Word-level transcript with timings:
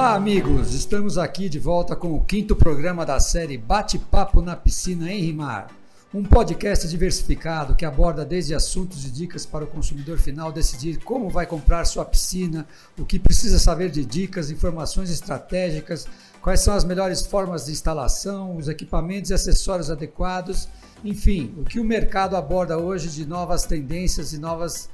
Olá, 0.00 0.14
amigos! 0.14 0.72
Estamos 0.72 1.18
aqui 1.18 1.46
de 1.46 1.58
volta 1.58 1.94
com 1.94 2.14
o 2.14 2.24
quinto 2.24 2.56
programa 2.56 3.04
da 3.04 3.20
série 3.20 3.58
Bate-Papo 3.58 4.40
na 4.40 4.56
Piscina 4.56 5.12
em 5.12 5.20
Rimar. 5.20 5.68
Um 6.14 6.24
podcast 6.24 6.88
diversificado 6.88 7.74
que 7.74 7.84
aborda 7.84 8.24
desde 8.24 8.54
assuntos 8.54 9.04
e 9.04 9.10
dicas 9.10 9.44
para 9.44 9.66
o 9.66 9.68
consumidor 9.68 10.16
final 10.16 10.50
decidir 10.50 11.00
como 11.04 11.28
vai 11.28 11.44
comprar 11.44 11.84
sua 11.84 12.02
piscina, 12.02 12.66
o 12.98 13.04
que 13.04 13.18
precisa 13.18 13.58
saber 13.58 13.90
de 13.90 14.02
dicas, 14.02 14.50
informações 14.50 15.10
estratégicas, 15.10 16.06
quais 16.40 16.60
são 16.60 16.72
as 16.72 16.82
melhores 16.82 17.20
formas 17.20 17.66
de 17.66 17.72
instalação, 17.72 18.56
os 18.56 18.68
equipamentos 18.68 19.30
e 19.30 19.34
acessórios 19.34 19.90
adequados, 19.90 20.66
enfim, 21.04 21.54
o 21.58 21.62
que 21.62 21.78
o 21.78 21.84
mercado 21.84 22.36
aborda 22.36 22.78
hoje 22.78 23.10
de 23.10 23.26
novas 23.26 23.64
tendências 23.64 24.32
e 24.32 24.38
novas 24.38 24.88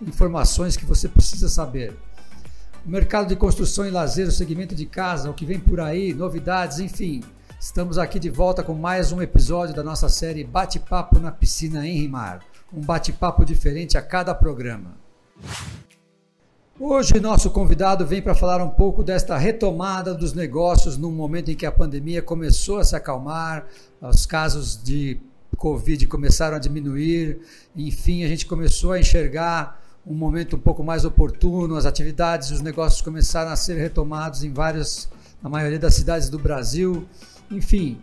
informações 0.00 0.76
que 0.76 0.86
você 0.86 1.08
precisa 1.08 1.48
saber 1.48 1.96
mercado 2.84 3.28
de 3.28 3.36
construção 3.36 3.86
e 3.86 3.90
lazer, 3.90 4.26
o 4.26 4.32
segmento 4.32 4.74
de 4.74 4.86
casa, 4.86 5.30
o 5.30 5.34
que 5.34 5.46
vem 5.46 5.60
por 5.60 5.80
aí, 5.80 6.12
novidades, 6.12 6.80
enfim. 6.80 7.22
Estamos 7.60 7.96
aqui 7.96 8.18
de 8.18 8.28
volta 8.28 8.62
com 8.62 8.74
mais 8.74 9.12
um 9.12 9.22
episódio 9.22 9.74
da 9.74 9.84
nossa 9.84 10.08
série 10.08 10.42
Bate-Papo 10.42 11.20
na 11.20 11.30
Piscina 11.30 11.86
em 11.86 11.96
Rimar. 11.96 12.40
Um 12.74 12.80
bate-papo 12.80 13.44
diferente 13.44 13.96
a 13.96 14.02
cada 14.02 14.34
programa. 14.34 14.96
Hoje, 16.80 17.20
nosso 17.20 17.50
convidado 17.50 18.04
vem 18.04 18.20
para 18.20 18.34
falar 18.34 18.60
um 18.60 18.70
pouco 18.70 19.04
desta 19.04 19.38
retomada 19.38 20.12
dos 20.12 20.32
negócios 20.32 20.98
no 20.98 21.12
momento 21.12 21.50
em 21.50 21.54
que 21.54 21.66
a 21.66 21.70
pandemia 21.70 22.20
começou 22.20 22.78
a 22.78 22.84
se 22.84 22.96
acalmar, 22.96 23.66
os 24.00 24.26
casos 24.26 24.82
de 24.82 25.20
Covid 25.56 26.06
começaram 26.08 26.56
a 26.56 26.60
diminuir, 26.60 27.38
enfim, 27.76 28.24
a 28.24 28.28
gente 28.28 28.46
começou 28.46 28.92
a 28.92 28.98
enxergar 28.98 29.81
um 30.06 30.14
momento 30.14 30.56
um 30.56 30.58
pouco 30.58 30.82
mais 30.82 31.04
oportuno, 31.04 31.76
as 31.76 31.86
atividades, 31.86 32.50
os 32.50 32.60
negócios 32.60 33.00
começaram 33.00 33.50
a 33.50 33.56
ser 33.56 33.76
retomados 33.76 34.42
em 34.42 34.52
várias, 34.52 35.08
na 35.42 35.48
maioria 35.48 35.78
das 35.78 35.94
cidades 35.94 36.28
do 36.28 36.38
Brasil. 36.38 37.06
Enfim, 37.50 38.00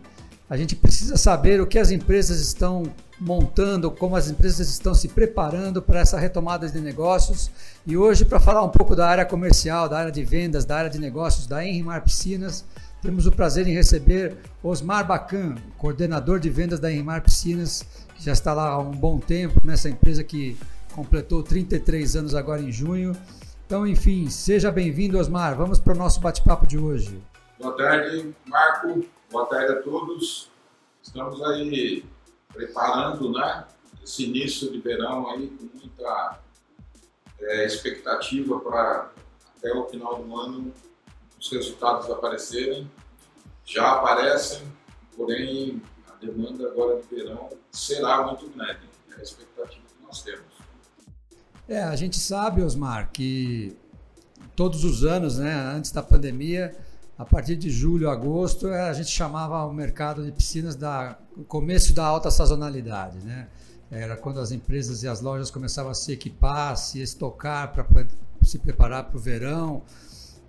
a 0.48 0.56
gente 0.56 0.74
precisa 0.74 1.16
saber 1.16 1.60
o 1.60 1.66
que 1.66 1.78
as 1.78 1.90
empresas 1.90 2.40
estão 2.40 2.84
montando, 3.20 3.90
como 3.90 4.16
as 4.16 4.30
empresas 4.30 4.68
estão 4.70 4.94
se 4.94 5.08
preparando 5.08 5.82
para 5.82 6.00
essa 6.00 6.18
retomada 6.18 6.68
de 6.68 6.80
negócios. 6.80 7.50
E 7.86 7.96
hoje, 7.96 8.24
para 8.24 8.40
falar 8.40 8.62
um 8.64 8.70
pouco 8.70 8.96
da 8.96 9.06
área 9.06 9.26
comercial, 9.26 9.88
da 9.88 9.98
área 9.98 10.12
de 10.12 10.24
vendas, 10.24 10.64
da 10.64 10.76
área 10.76 10.90
de 10.90 10.98
negócios 10.98 11.46
da 11.46 11.64
Enrimar 11.64 12.02
Piscinas, 12.02 12.64
temos 13.02 13.26
o 13.26 13.32
prazer 13.32 13.66
em 13.66 13.74
receber 13.74 14.38
Osmar 14.62 15.06
Bacan, 15.06 15.54
coordenador 15.76 16.40
de 16.40 16.48
vendas 16.48 16.80
da 16.80 16.90
Enrimar 16.90 17.22
Piscinas, 17.22 17.84
que 18.14 18.24
já 18.24 18.32
está 18.32 18.54
lá 18.54 18.70
há 18.70 18.78
um 18.78 18.90
bom 18.90 19.18
tempo 19.18 19.60
nessa 19.64 19.88
empresa 19.88 20.24
que 20.24 20.56
completou 20.90 21.42
33 21.42 22.16
anos 22.16 22.34
agora 22.34 22.60
em 22.60 22.72
junho. 22.72 23.16
Então, 23.66 23.86
enfim, 23.86 24.28
seja 24.28 24.70
bem-vindo, 24.70 25.18
Osmar. 25.18 25.56
Vamos 25.56 25.78
para 25.78 25.94
o 25.94 25.96
nosso 25.96 26.20
bate-papo 26.20 26.66
de 26.66 26.78
hoje. 26.78 27.22
Boa 27.58 27.76
tarde, 27.76 28.34
Marco. 28.46 29.06
Boa 29.30 29.46
tarde 29.46 29.72
a 29.72 29.82
todos. 29.82 30.50
Estamos 31.02 31.42
aí 31.42 32.04
preparando 32.52 33.32
né, 33.32 33.64
esse 34.02 34.24
início 34.24 34.70
de 34.72 34.80
verão 34.80 35.30
aí 35.30 35.48
com 35.48 35.78
muita 35.78 36.40
é, 37.38 37.64
expectativa 37.64 38.58
para 38.60 39.10
até 39.56 39.72
o 39.72 39.86
final 39.88 40.22
do 40.22 40.36
ano 40.36 40.72
os 41.38 41.50
resultados 41.50 42.10
aparecerem. 42.10 42.90
Já 43.64 43.92
aparecem, 43.92 44.62
porém 45.16 45.80
a 46.08 46.14
demanda 46.16 46.68
agora 46.68 47.00
de 47.00 47.14
verão 47.14 47.50
será 47.70 48.26
muito 48.26 48.48
grande. 48.50 48.88
É 49.16 49.20
a 49.20 49.22
expectativa 49.22 49.84
que 49.86 50.04
nós 50.04 50.22
temos. 50.22 50.49
É, 51.70 51.84
a 51.84 51.94
gente 51.94 52.18
sabe, 52.18 52.62
Osmar, 52.62 53.10
que 53.12 53.76
todos 54.56 54.82
os 54.82 55.04
anos, 55.04 55.38
né, 55.38 55.54
antes 55.54 55.92
da 55.92 56.02
pandemia, 56.02 56.76
a 57.16 57.24
partir 57.24 57.54
de 57.54 57.70
julho, 57.70 58.10
agosto, 58.10 58.66
é, 58.66 58.88
a 58.88 58.92
gente 58.92 59.08
chamava 59.08 59.64
o 59.64 59.72
mercado 59.72 60.24
de 60.24 60.32
piscinas 60.32 60.74
da 60.74 61.16
começo 61.46 61.94
da 61.94 62.04
alta 62.04 62.28
sazonalidade, 62.28 63.18
né? 63.18 63.46
Era 63.88 64.16
quando 64.16 64.40
as 64.40 64.50
empresas 64.50 65.04
e 65.04 65.08
as 65.08 65.20
lojas 65.20 65.48
começavam 65.48 65.92
a 65.92 65.94
se 65.94 66.10
equipar, 66.10 66.76
se 66.76 67.00
estocar 67.00 67.72
para 67.72 67.86
se 68.42 68.58
preparar 68.58 69.04
para 69.04 69.16
o 69.16 69.20
verão. 69.20 69.82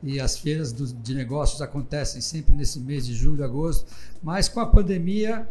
E 0.02 0.20
as 0.20 0.40
feiras 0.40 0.72
do, 0.72 0.88
de 0.88 1.14
negócios 1.14 1.62
acontecem 1.62 2.20
sempre 2.20 2.56
nesse 2.56 2.80
mês 2.80 3.06
de 3.06 3.14
julho, 3.14 3.44
agosto. 3.44 3.86
Mas 4.24 4.50
com 4.50 4.60
a 4.60 4.66
pandemia, 4.66 5.48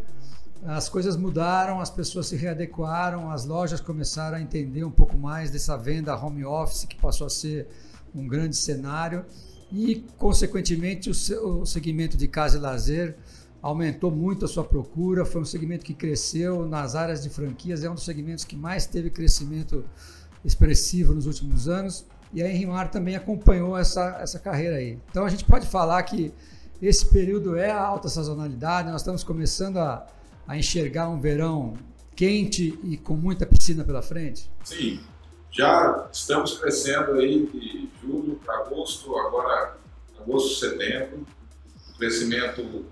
as 0.63 0.87
coisas 0.87 1.17
mudaram, 1.17 1.79
as 1.79 1.89
pessoas 1.89 2.27
se 2.27 2.35
readequaram, 2.35 3.31
as 3.31 3.45
lojas 3.45 3.81
começaram 3.81 4.37
a 4.37 4.41
entender 4.41 4.83
um 4.83 4.91
pouco 4.91 5.17
mais 5.17 5.49
dessa 5.49 5.75
venda 5.75 6.15
home 6.15 6.45
office 6.45 6.85
que 6.85 6.95
passou 6.95 7.27
a 7.27 7.29
ser 7.29 7.67
um 8.13 8.27
grande 8.27 8.55
cenário 8.55 9.25
e, 9.71 10.05
consequentemente, 10.17 11.09
o, 11.09 11.65
segmento 11.65 12.17
de 12.17 12.27
casa 12.27 12.57
e 12.57 12.59
lazer 12.59 13.15
aumentou 13.61 14.11
muito 14.11 14.45
a 14.45 14.47
sua 14.47 14.63
procura, 14.63 15.23
foi 15.25 15.41
um 15.41 15.45
segmento 15.45 15.85
que 15.85 15.93
cresceu 15.93 16.67
nas 16.67 16.95
áreas 16.95 17.23
de 17.23 17.29
franquias, 17.29 17.83
é 17.83 17.89
um 17.89 17.95
dos 17.95 18.03
segmentos 18.03 18.43
que 18.43 18.55
mais 18.55 18.85
teve 18.85 19.09
crescimento 19.09 19.85
expressivo 20.43 21.13
nos 21.13 21.25
últimos 21.25 21.67
anos 21.67 22.05
e 22.33 22.41
a 22.41 22.49
Enrimar 22.49 22.89
também 22.89 23.15
acompanhou 23.15 23.77
essa, 23.77 24.17
essa 24.19 24.39
carreira 24.39 24.77
aí. 24.77 24.99
Então 25.09 25.25
a 25.25 25.29
gente 25.29 25.45
pode 25.45 25.67
falar 25.67 26.01
que 26.03 26.33
esse 26.81 27.05
período 27.05 27.55
é 27.55 27.69
a 27.69 27.79
alta 27.79 28.09
sazonalidade, 28.09 28.89
nós 28.89 29.01
estamos 29.01 29.23
começando 29.23 29.77
a 29.77 30.05
a 30.47 30.57
enxergar 30.57 31.09
um 31.09 31.19
verão 31.19 31.75
quente 32.15 32.77
e 32.83 32.97
com 32.97 33.15
muita 33.15 33.45
piscina 33.45 33.83
pela 33.83 34.01
frente? 34.01 34.49
Sim, 34.63 34.99
já 35.51 36.07
estamos 36.11 36.57
crescendo 36.57 37.13
aí 37.13 37.45
de 37.47 37.89
julho 38.01 38.39
para 38.43 38.59
agosto, 38.59 39.17
agora 39.17 39.77
agosto, 40.19 40.59
setembro, 40.59 41.25
crescimento 41.97 42.85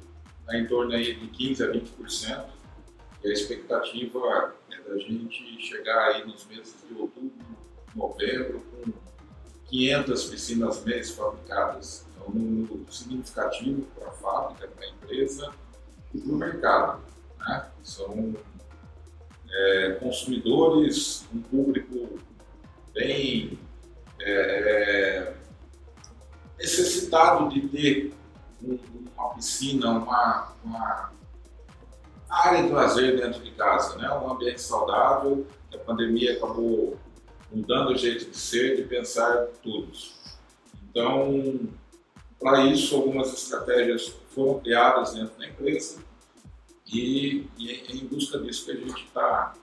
em 0.52 0.68
torno 0.68 0.94
aí 0.94 1.16
de 1.16 1.28
15 1.28 1.64
a 1.64 1.68
20%, 1.68 2.46
e 3.24 3.30
a 3.30 3.34
expectativa 3.34 4.54
é 4.72 4.90
da 4.90 4.98
gente 4.98 5.62
chegar 5.62 6.10
aí 6.10 6.26
nos 6.26 6.46
meses 6.48 6.76
de 6.88 7.00
outubro, 7.00 7.31
novembro, 7.96 8.62
com 8.72 8.92
500 9.68 10.24
piscinas 10.26 10.84
mês 10.84 11.12
fabricadas. 11.12 12.06
É 12.18 12.30
um 12.30 12.34
número 12.34 12.86
significativo 12.90 13.84
para 13.96 14.08
a 14.08 14.12
fábrica, 14.12 14.68
para 14.68 14.86
a 14.86 14.90
empresa 14.90 15.52
e 16.14 16.20
para 16.20 16.31
o 16.31 16.36
mercado. 16.36 17.02
Né? 17.50 17.66
São 17.84 18.36
é, 19.52 19.92
consumidores, 20.00 21.28
um 21.34 21.42
público 21.42 22.20
bem 22.94 23.58
é, 24.22 24.32
é, 24.32 25.34
necessitado 26.60 27.50
de 27.50 27.68
ter 27.70 28.14
uma 28.62 29.34
piscina, 29.34 29.90
uma, 29.90 30.54
uma, 30.64 31.12
área 32.30 32.62
de 32.62 32.70
lazer 32.70 33.20
dentro 33.20 33.42
de 33.42 33.52
casa, 33.52 33.98
né? 33.98 34.12
um 34.12 34.31
ambiente 34.31 34.62
saudável. 34.62 35.48
A 35.74 35.78
pandemia 35.80 36.34
acabou 36.34 36.98
mudando 37.52 37.90
o 37.90 37.98
jeito 37.98 38.30
de 38.30 38.38
ser, 38.38 38.76
de 38.76 38.84
pensar 38.84 39.48
todos. 39.64 40.20
Então, 40.84 41.60
para 42.40 42.66
isso, 42.66 42.96
algumas 42.96 43.34
estratégias 43.34 44.14
foram 44.36 44.60
criadas 44.60 45.14
dentro 45.14 45.40
da 45.40 45.48
empresa 45.48 46.09
e, 46.91 47.47
e 47.57 47.72
é 47.72 47.91
em 47.91 48.05
busca 48.07 48.39
disso 48.39 48.66
que 48.66 48.72
a 48.72 48.75
gente 48.75 49.03
está 49.05 49.53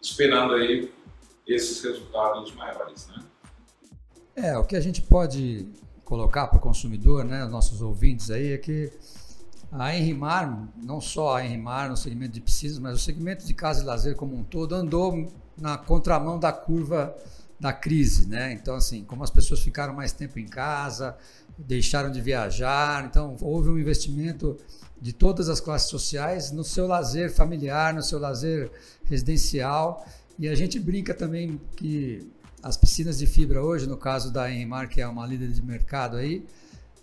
esperando 0.00 0.54
aí 0.54 0.92
esses 1.46 1.82
resultados 1.82 2.54
maiores, 2.54 3.06
né? 3.08 3.22
É, 4.36 4.58
o 4.58 4.64
que 4.64 4.74
a 4.74 4.80
gente 4.80 5.00
pode 5.02 5.68
colocar 6.04 6.48
para 6.48 6.58
o 6.58 6.60
consumidor, 6.60 7.24
né, 7.24 7.44
nossos 7.44 7.80
ouvintes 7.80 8.30
aí, 8.30 8.52
é 8.52 8.58
que 8.58 8.92
a 9.70 9.96
Enrimar, 9.96 10.68
não 10.82 11.00
só 11.00 11.36
a 11.36 11.44
Enrimar 11.44 11.88
no 11.88 11.96
segmento 11.96 12.32
de 12.32 12.40
piscinas, 12.40 12.78
mas 12.78 12.96
o 12.96 12.98
segmento 12.98 13.46
de 13.46 13.54
casa 13.54 13.82
e 13.82 13.84
lazer 13.84 14.16
como 14.16 14.36
um 14.36 14.42
todo 14.42 14.74
andou 14.74 15.32
na 15.56 15.78
contramão 15.78 16.38
da 16.38 16.52
curva 16.52 17.16
da 17.58 17.72
crise, 17.72 18.28
né? 18.28 18.52
Então, 18.52 18.74
assim, 18.74 19.04
como 19.04 19.22
as 19.22 19.30
pessoas 19.30 19.60
ficaram 19.60 19.94
mais 19.94 20.12
tempo 20.12 20.38
em 20.38 20.46
casa, 20.46 21.16
deixaram 21.56 22.10
de 22.10 22.20
viajar, 22.20 23.04
então 23.04 23.36
houve 23.40 23.68
um 23.68 23.78
investimento 23.78 24.56
de 25.04 25.12
todas 25.12 25.50
as 25.50 25.60
classes 25.60 25.90
sociais 25.90 26.50
no 26.50 26.64
seu 26.64 26.86
lazer 26.86 27.30
familiar, 27.30 27.92
no 27.92 28.02
seu 28.02 28.18
lazer 28.18 28.70
residencial. 29.04 30.02
E 30.38 30.48
a 30.48 30.54
gente 30.54 30.80
brinca 30.80 31.12
também 31.12 31.60
que 31.76 32.26
as 32.62 32.78
piscinas 32.78 33.18
de 33.18 33.26
fibra 33.26 33.62
hoje, 33.62 33.86
no 33.86 33.98
caso 33.98 34.32
da 34.32 34.50
Enmar, 34.50 34.88
que 34.88 35.02
é 35.02 35.06
uma 35.06 35.26
líder 35.26 35.48
de 35.48 35.60
mercado 35.60 36.16
aí, 36.16 36.42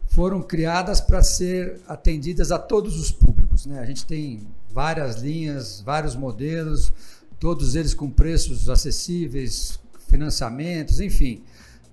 foram 0.07 0.41
criadas 0.41 0.99
para 0.99 1.21
ser 1.21 1.79
atendidas 1.87 2.51
a 2.51 2.57
todos 2.57 2.99
os 2.99 3.11
públicos. 3.11 3.67
Né? 3.67 3.77
A 3.77 3.85
gente 3.85 4.03
tem 4.07 4.47
várias 4.73 5.21
linhas, 5.21 5.79
vários 5.79 6.15
modelos, 6.15 6.91
todos 7.39 7.75
eles 7.75 7.93
com 7.93 8.09
preços 8.09 8.67
acessíveis, 8.67 9.79
financiamentos, 10.09 10.99
enfim. 10.99 11.43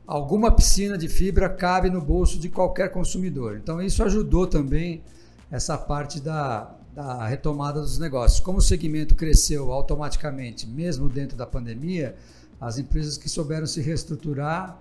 Alguma 0.07 0.51
piscina 0.51 0.97
de 0.97 1.07
fibra 1.07 1.51
cabe 1.51 1.91
no 1.91 2.01
bolso 2.01 2.39
de 2.39 2.49
qualquer 2.49 2.91
consumidor. 2.91 3.59
Então, 3.59 3.79
isso 3.83 4.03
ajudou 4.03 4.47
também 4.47 5.03
essa 5.51 5.77
parte 5.79 6.21
da, 6.21 6.75
da 6.95 7.27
retomada 7.27 7.81
dos 7.81 7.99
negócios. 7.99 8.41
Como 8.41 8.59
o 8.59 8.63
segmento 8.63 9.15
cresceu 9.15 9.73
automaticamente, 9.73 10.67
mesmo 10.67 11.09
dentro 11.09 11.37
da 11.37 11.47
pandemia, 11.47 12.17
as 12.61 12.79
empresas 12.79 13.17
que 13.17 13.29
souberam 13.29 13.67
se 13.67 13.81
reestruturar 13.81 14.79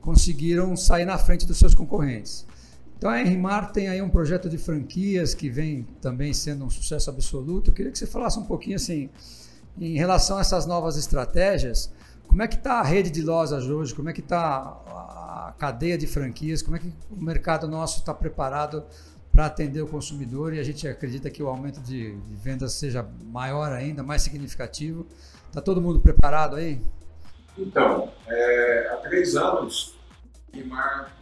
conseguiram 0.00 0.76
sair 0.76 1.04
na 1.04 1.18
frente 1.18 1.46
dos 1.46 1.58
seus 1.58 1.74
concorrentes. 1.74 2.46
Então 2.96 3.10
a 3.10 3.20
Henrimar 3.20 3.72
tem 3.72 3.88
aí 3.88 4.02
um 4.02 4.10
projeto 4.10 4.48
de 4.48 4.58
franquias 4.58 5.32
que 5.34 5.48
vem 5.48 5.86
também 6.02 6.34
sendo 6.34 6.64
um 6.64 6.70
sucesso 6.70 7.08
absoluto. 7.08 7.70
Eu 7.70 7.74
queria 7.74 7.92
que 7.92 7.98
você 7.98 8.06
falasse 8.06 8.38
um 8.38 8.44
pouquinho 8.44 8.76
assim, 8.76 9.08
em 9.78 9.96
relação 9.96 10.38
a 10.38 10.40
essas 10.40 10.66
novas 10.66 10.96
estratégias, 10.96 11.90
como 12.26 12.42
é 12.42 12.48
que 12.48 12.56
está 12.56 12.74
a 12.74 12.82
rede 12.82 13.10
de 13.10 13.22
lojas 13.22 13.64
hoje? 13.66 13.94
Como 13.94 14.08
é 14.08 14.12
que 14.12 14.20
está 14.20 14.46
a 14.86 15.54
cadeia 15.58 15.98
de 15.98 16.06
franquias? 16.06 16.62
Como 16.62 16.76
é 16.76 16.78
que 16.78 16.92
o 17.10 17.22
mercado 17.22 17.66
nosso 17.66 17.98
está 17.98 18.14
preparado 18.14 18.84
para 19.32 19.46
atender 19.46 19.80
o 19.82 19.86
consumidor? 19.86 20.54
E 20.54 20.60
a 20.60 20.62
gente 20.62 20.86
acredita 20.86 21.30
que 21.30 21.42
o 21.42 21.48
aumento 21.48 21.80
de, 21.80 22.16
de 22.16 22.34
vendas 22.34 22.72
seja 22.74 23.08
maior 23.24 23.72
ainda, 23.72 24.02
mais 24.02 24.22
significativo. 24.22 25.06
Está 25.48 25.60
todo 25.60 25.80
mundo 25.80 26.00
preparado 26.00 26.56
aí? 26.56 26.80
Então, 27.56 28.12
é, 28.26 28.90
há 28.92 28.96
três 28.96 29.36
anos, 29.36 29.94
Henrimar 30.52 31.12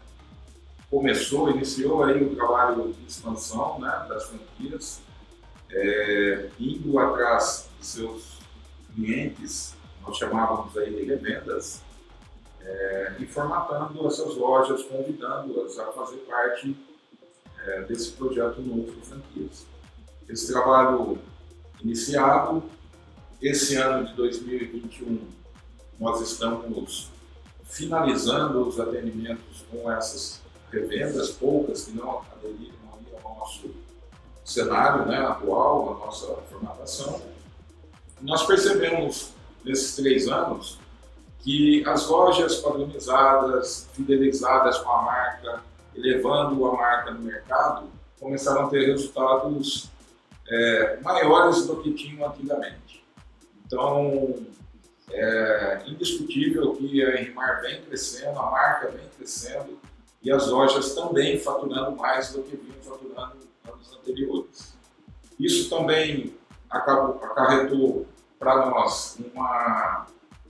começou, 0.91 1.51
iniciou 1.51 2.03
aí 2.05 2.23
o 2.23 2.35
trabalho 2.35 2.93
de 2.93 3.07
expansão 3.07 3.79
né, 3.79 4.07
das 4.09 4.25
franquias, 4.25 5.03
é, 5.71 6.49
indo 6.59 6.99
atrás 6.99 7.69
de 7.79 7.87
seus 7.87 8.39
clientes, 8.95 9.77
nós 10.03 10.17
chamávamos 10.17 10.77
aí 10.79 10.95
de 10.95 11.05
revendas, 11.05 11.83
é, 12.63 13.17
e 13.19 13.27
formatando 13.27 14.07
essas 14.07 14.35
lojas, 14.37 14.83
convidando-as 14.83 15.79
a 15.79 15.93
fazer 15.93 16.19
parte 16.19 16.77
é, 17.69 17.83
desse 17.83 18.13
projeto 18.13 18.61
novo 18.63 18.91
de 18.93 19.07
franquias. 19.07 19.67
Esse 20.29 20.53
trabalho 20.53 21.19
iniciado, 21.83 22.63
esse 23.41 23.77
ano 23.77 24.07
de 24.07 24.15
2021, 24.15 25.21
nós 26.01 26.21
estamos 26.21 27.11
finalizando 27.65 28.67
os 28.67 28.81
atendimentos 28.81 29.65
com 29.71 29.91
essas 29.93 30.41
revendas, 30.73 31.31
poucas 31.31 31.85
que 31.85 31.93
não 31.93 32.23
aderiram 32.33 32.75
ao 33.23 33.37
nosso 33.37 33.71
cenário 34.45 35.07
né, 35.07 35.19
atual, 35.19 35.97
a 35.97 36.07
nossa 36.07 36.27
formatação. 36.49 37.21
Nós 38.21 38.45
percebemos 38.47 39.33
nesses 39.65 39.95
três 39.97 40.29
anos 40.29 40.79
que 41.41 41.85
as 41.87 42.09
lojas 42.09 42.57
padronizadas, 42.57 43.87
fidelizadas 43.93 44.79
com 44.79 44.91
a 44.91 45.03
marca, 45.03 45.63
elevando 45.99 46.65
a 46.67 46.77
marca 46.77 47.11
no 47.11 47.21
mercado, 47.21 47.91
começaram 48.21 48.67
a 48.67 48.69
ter 48.69 48.87
resultados 48.87 49.91
é, 50.47 50.99
maiores 51.03 51.67
do 51.67 51.83
que 51.83 51.93
tinham 51.93 52.29
antigamente. 52.29 53.05
Então, 53.67 54.35
é 55.11 55.83
indiscutível 55.87 56.75
que 56.75 57.05
a 57.05 57.21
Henrimar 57.21 57.61
vem 57.63 57.83
crescendo, 57.83 58.39
a 58.39 58.51
marca 58.51 58.89
vem 58.89 59.07
crescendo, 59.17 59.79
e 60.23 60.31
as 60.31 60.49
lojas 60.49 60.95
também 60.95 61.39
faturando 61.39 61.97
mais 61.97 62.33
do 62.33 62.43
que 62.43 62.57
vinham 62.57 62.81
faturando 62.81 63.37
anos 63.67 63.93
anteriores. 63.95 64.75
Isso 65.39 65.71
também 65.71 66.35
acabou, 66.69 67.23
acarretou 67.25 68.07
para 68.39 68.67
nós 68.67 69.19
uma 69.33 70.07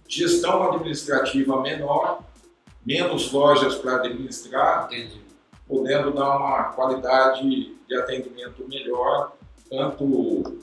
gestão 0.07 0.71
administrativa 0.71 1.61
menor, 1.61 2.23
menos 2.85 3.31
lojas 3.31 3.75
para 3.77 3.97
administrar, 3.97 4.87
Entendi. 4.87 5.29
Podendo 5.69 6.13
dar 6.13 6.37
uma 6.37 6.65
qualidade 6.73 7.77
de 7.87 7.95
atendimento 7.95 8.67
melhor, 8.67 9.37
tanto 9.71 10.59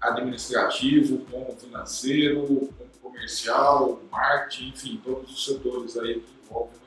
administrativo, 0.00 1.24
como 1.30 1.52
financeiro, 1.56 2.42
como 2.46 2.90
comercial, 3.02 4.00
marketing, 4.10 4.68
enfim, 4.68 5.00
todos 5.02 5.30
os 5.30 5.44
setores 5.44 5.96
aí 5.96 6.20
que 6.20 6.32
envolvem 6.44 6.80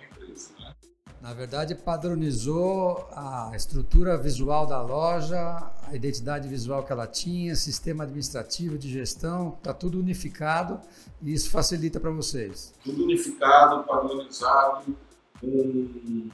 na 1.24 1.34
verdade, 1.34 1.74
padronizou 1.74 3.08
a 3.14 3.54
estrutura 3.56 4.18
visual 4.18 4.68
da 4.68 4.82
loja, 4.82 5.72
a 5.88 5.96
identidade 5.96 6.50
visual 6.50 6.84
que 6.84 6.92
ela 6.92 7.08
tinha, 7.08 7.56
sistema 7.56 8.04
administrativo 8.04 8.78
de 8.78 8.92
gestão, 8.92 9.56
está 9.58 9.74
tudo 9.74 9.98
unificado 9.98 10.82
e 11.22 11.34
isso 11.34 11.50
facilita 11.50 11.98
para 11.98 12.12
vocês. 12.12 12.74
Tudo 12.84 13.06
unificado, 13.06 13.86
padronizado, 13.86 14.94
com 15.40 16.30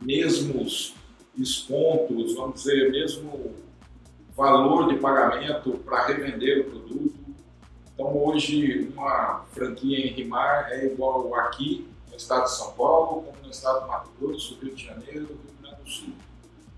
mesmos 0.00 0.94
descontos, 1.34 2.34
vamos 2.34 2.62
dizer, 2.62 2.90
mesmo 2.90 3.54
valor 4.36 4.92
de 4.92 4.98
pagamento 4.98 5.72
para 5.84 6.06
revender 6.06 6.60
o 6.60 6.70
produto. 6.70 7.14
Então, 7.94 8.16
hoje, 8.26 8.92
uma 8.94 9.44
franquia 9.52 9.98
em 9.98 10.12
Rimar 10.12 10.68
é 10.70 10.86
igual 10.86 11.34
aqui, 11.34 11.88
estado 12.18 12.44
de 12.44 12.56
São 12.56 12.72
Paulo, 12.72 13.22
como 13.22 13.44
no 13.44 13.50
estado 13.50 13.82
do 13.82 13.86
Mato 13.86 14.10
Grosso, 14.20 14.58
Rio 14.60 14.74
de 14.74 14.84
Janeiro 14.84 15.26
Rio 15.26 15.38
Grande 15.62 15.82
do 15.82 15.88
Sul. 15.88 16.12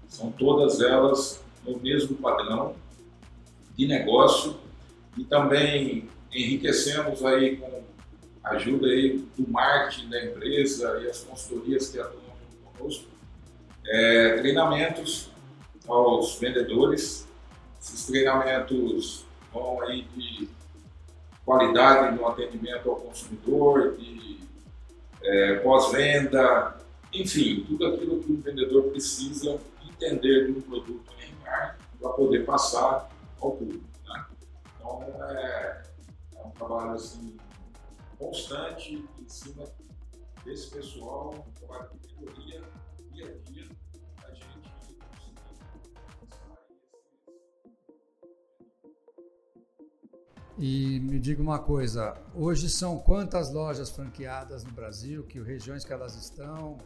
São 0.06 0.30
todas 0.32 0.80
elas 0.80 1.42
no 1.64 1.78
mesmo 1.78 2.16
padrão 2.16 2.76
de 3.76 3.86
negócio 3.86 4.56
e 5.16 5.24
também 5.24 6.08
enriquecemos 6.32 7.24
aí 7.24 7.56
com 7.56 7.82
a 8.44 8.50
ajuda 8.50 8.86
aí 8.86 9.18
do 9.36 9.50
marketing 9.50 10.08
da 10.10 10.24
empresa 10.24 11.00
e 11.02 11.08
as 11.08 11.22
consultorias 11.24 11.88
que 11.88 11.98
atuam 11.98 12.19
conosco, 12.80 13.06
é, 13.86 14.38
treinamentos 14.38 15.30
aos 15.86 16.36
vendedores. 16.36 17.28
Esses 17.80 18.06
treinamentos 18.06 19.24
vão 19.52 19.80
aí 19.82 20.02
de 20.14 20.48
qualidade 21.44 22.16
no 22.16 22.26
atendimento 22.26 22.90
ao 22.90 22.96
consumidor, 22.96 23.96
de 23.96 24.40
é, 25.22 25.56
pós-venda, 25.56 26.76
enfim, 27.12 27.64
tudo 27.66 27.86
aquilo 27.86 28.22
que 28.22 28.32
o 28.32 28.40
vendedor 28.40 28.84
precisa 28.84 29.58
entender 29.82 30.46
de 30.46 30.52
um 30.58 30.60
produto 30.60 31.12
em 31.26 31.34
mar 31.44 31.78
para 32.00 32.10
poder 32.10 32.44
passar 32.44 33.10
ao 33.40 33.52
público. 33.52 33.84
Né? 34.06 34.26
Então, 34.76 35.02
é, 35.02 35.82
é, 36.36 36.46
um 36.46 36.50
trabalho 36.50 36.92
assim, 36.92 37.36
constante 38.18 39.04
em 39.18 39.28
cima 39.28 39.64
desse 40.44 40.70
pessoal, 40.70 41.34
um 41.46 41.52
trabalho 41.52 41.90
de 42.00 42.14
melhoria 42.16 42.62
dia 43.12 43.26
a 43.26 43.50
dia, 43.50 43.68
a 44.24 44.34
gente 44.34 44.70
E 50.58 51.00
me 51.00 51.18
diga 51.18 51.40
uma 51.40 51.58
coisa, 51.58 52.20
hoje 52.34 52.68
são 52.68 52.98
quantas 52.98 53.52
lojas 53.52 53.90
franqueadas 53.90 54.62
no 54.62 54.72
Brasil, 54.72 55.24
que 55.24 55.40
regiões 55.40 55.84
que 55.84 55.92
elas 55.92 56.14
estão? 56.14 56.76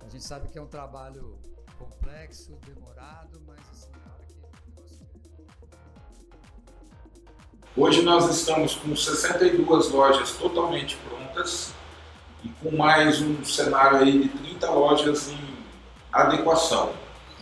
A 0.00 0.08
gente 0.08 0.22
sabe 0.22 0.48
que 0.48 0.56
é 0.56 0.62
um 0.62 0.68
trabalho 0.68 1.36
complexo, 1.76 2.56
demorado, 2.64 3.42
mas 3.44 3.58
assim, 3.70 3.90
na 3.90 4.12
hora 4.12 4.24
que 4.24 4.36
Hoje 7.76 8.02
nós 8.02 8.30
estamos 8.30 8.76
com 8.76 8.94
62 8.94 9.90
lojas 9.90 10.32
totalmente 10.38 10.96
prontas 10.96 11.74
e 12.46 12.48
com 12.62 12.76
mais 12.76 13.20
um 13.20 13.44
cenário 13.44 13.98
aí 13.98 14.20
de 14.20 14.28
30 14.28 14.70
lojas 14.70 15.30
em 15.30 15.56
adequação. 16.12 16.92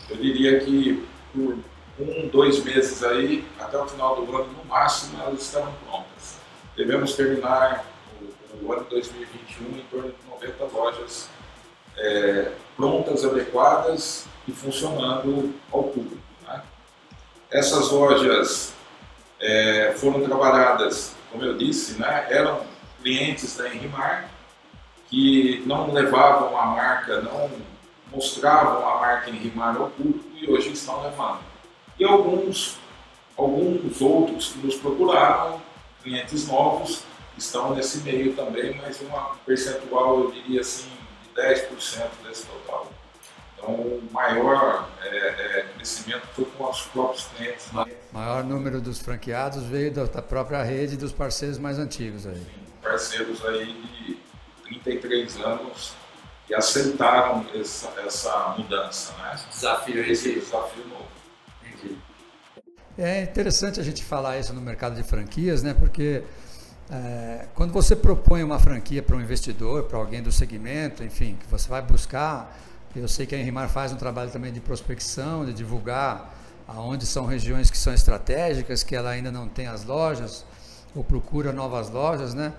Eu 0.09 0.17
diria 0.17 0.61
que 0.61 1.07
por 1.35 1.59
um, 1.99 2.29
dois 2.29 2.65
meses 2.65 3.05
aí, 3.05 3.45
até 3.61 3.79
o 3.79 3.87
final 3.87 4.17
do 4.17 4.37
ano, 4.37 4.51
no 4.53 4.65
máximo, 4.65 5.21
elas 5.23 5.43
estarão 5.43 5.73
prontas. 5.87 6.39
Devemos 6.75 7.15
terminar 7.15 7.85
o, 8.21 8.67
o 8.67 8.73
ano 8.73 8.87
2021 8.89 9.79
em 9.79 9.85
torno 9.91 10.09
de 10.09 10.47
90 10.47 10.65
lojas 10.75 11.29
é, 11.99 12.53
prontas, 12.75 13.25
adequadas 13.25 14.27
e 14.49 14.53
funcionando 14.53 15.55
ao 15.71 15.85
público. 15.85 16.23
Né? 16.47 16.63
Essas 17.51 17.91
lojas 17.91 18.73
é, 19.39 19.93
foram 19.99 20.25
trabalhadas, 20.25 21.15
como 21.31 21.45
eu 21.45 21.57
disse, 21.57 22.01
né, 22.01 22.27
eram 22.31 22.63
clientes 23.03 23.57
da 23.57 23.69
Henrimar 23.69 24.34
que 25.15 25.63
não 25.67 25.93
levavam 25.93 26.59
a 26.59 26.67
marca, 26.67 27.21
não 27.21 27.51
mostravam 28.13 28.89
a 28.89 29.01
marca 29.01 29.31
Henrimar 29.31 29.77
ao 29.77 29.91
público 29.91 30.25
e 30.35 30.51
hoje 30.51 30.73
estão 30.73 31.03
levando 31.03 31.55
e 31.99 32.05
alguns, 32.05 32.77
alguns 33.37 34.01
outros 34.01 34.53
que 34.53 34.59
nos 34.59 34.77
procuraram, 34.77 35.61
clientes 36.03 36.49
novos, 36.49 37.05
estão 37.37 37.75
nesse 37.75 37.99
meio 37.99 38.35
também, 38.35 38.77
mas 38.83 39.01
uma 39.01 39.37
percentual, 39.47 40.21
eu 40.21 40.31
diria 40.33 40.61
assim, 40.61 40.91
de 41.23 41.41
10% 41.41 42.09
desse 42.27 42.47
total. 42.47 42.91
Então, 43.57 43.75
o 43.75 44.09
maior 44.13 44.89
é, 45.03 45.07
é, 45.07 45.67
crescimento 45.75 46.27
foi 46.35 46.45
com 46.45 46.69
os 46.69 46.83
próprios 46.83 47.27
clientes. 47.27 47.67
O 47.73 47.87
maior 48.13 48.45
número 48.45 48.81
dos 48.81 49.01
franqueados 49.01 49.65
veio 49.65 49.93
da, 49.93 50.23
própria 50.23 50.63
rede 50.63 50.97
dos 50.97 51.13
parceiros 51.13 51.59
mais 51.59 51.79
antigos 51.79 52.27
aí. 52.27 52.35
Sim, 52.35 52.65
parceiros 52.83 53.45
aí 53.45 53.73
de 53.73 54.19
33 54.65 55.41
anos 55.41 55.95
que 56.47 56.55
aceitaram 56.55 57.47
essa, 57.55 57.89
essa 58.05 58.55
mudança, 58.59 59.13
né? 59.19 59.39
Desafio 59.51 60.05
esse 60.05 60.35
desafio 60.35 60.87
novo. 60.89 61.15
É 62.97 63.23
interessante 63.23 63.81
a 63.81 63.83
gente 63.83 64.05
falar 64.05 64.39
isso 64.39 64.53
no 64.53 64.61
mercado 64.61 64.95
de 64.95 65.03
franquias, 65.03 65.65
né? 65.65 65.75
Porque 65.75 66.23
é, 66.89 67.47
quando 67.55 67.73
você 67.73 67.97
propõe 67.97 68.45
uma 68.45 68.59
franquia 68.59 69.03
para 69.03 69.17
um 69.17 69.21
investidor, 69.21 69.85
para 69.85 69.99
alguém 69.99 70.23
do 70.23 70.31
segmento, 70.31 71.03
enfim, 71.03 71.37
que 71.41 71.47
você 71.51 71.69
vai 71.69 71.83
buscar, 71.83 72.57
Eu 72.95 73.09
sei 73.09 73.27
que 73.27 73.35
a 73.35 73.39
Enrimar 73.39 73.69
faz 73.69 73.93
um 73.93 73.97
trabalho 73.97 74.31
também 74.31 74.53
de 74.53 74.61
prospecção, 74.61 75.45
de 75.45 75.53
divulgar 75.53 76.33
aonde 76.69 77.05
são 77.05 77.27
regiões 77.27 77.69
que 77.69 77.77
são 77.77 77.93
estratégicas, 77.93 78.85
que 78.85 78.95
ela 78.95 79.11
ainda 79.11 79.33
não 79.33 79.49
tem 79.49 79.67
as 79.67 79.85
lojas, 79.85 80.45
ou 80.95 81.03
procura 81.03 81.53
novas 81.53 81.91
lojas, 81.91 82.35
né? 82.35 82.53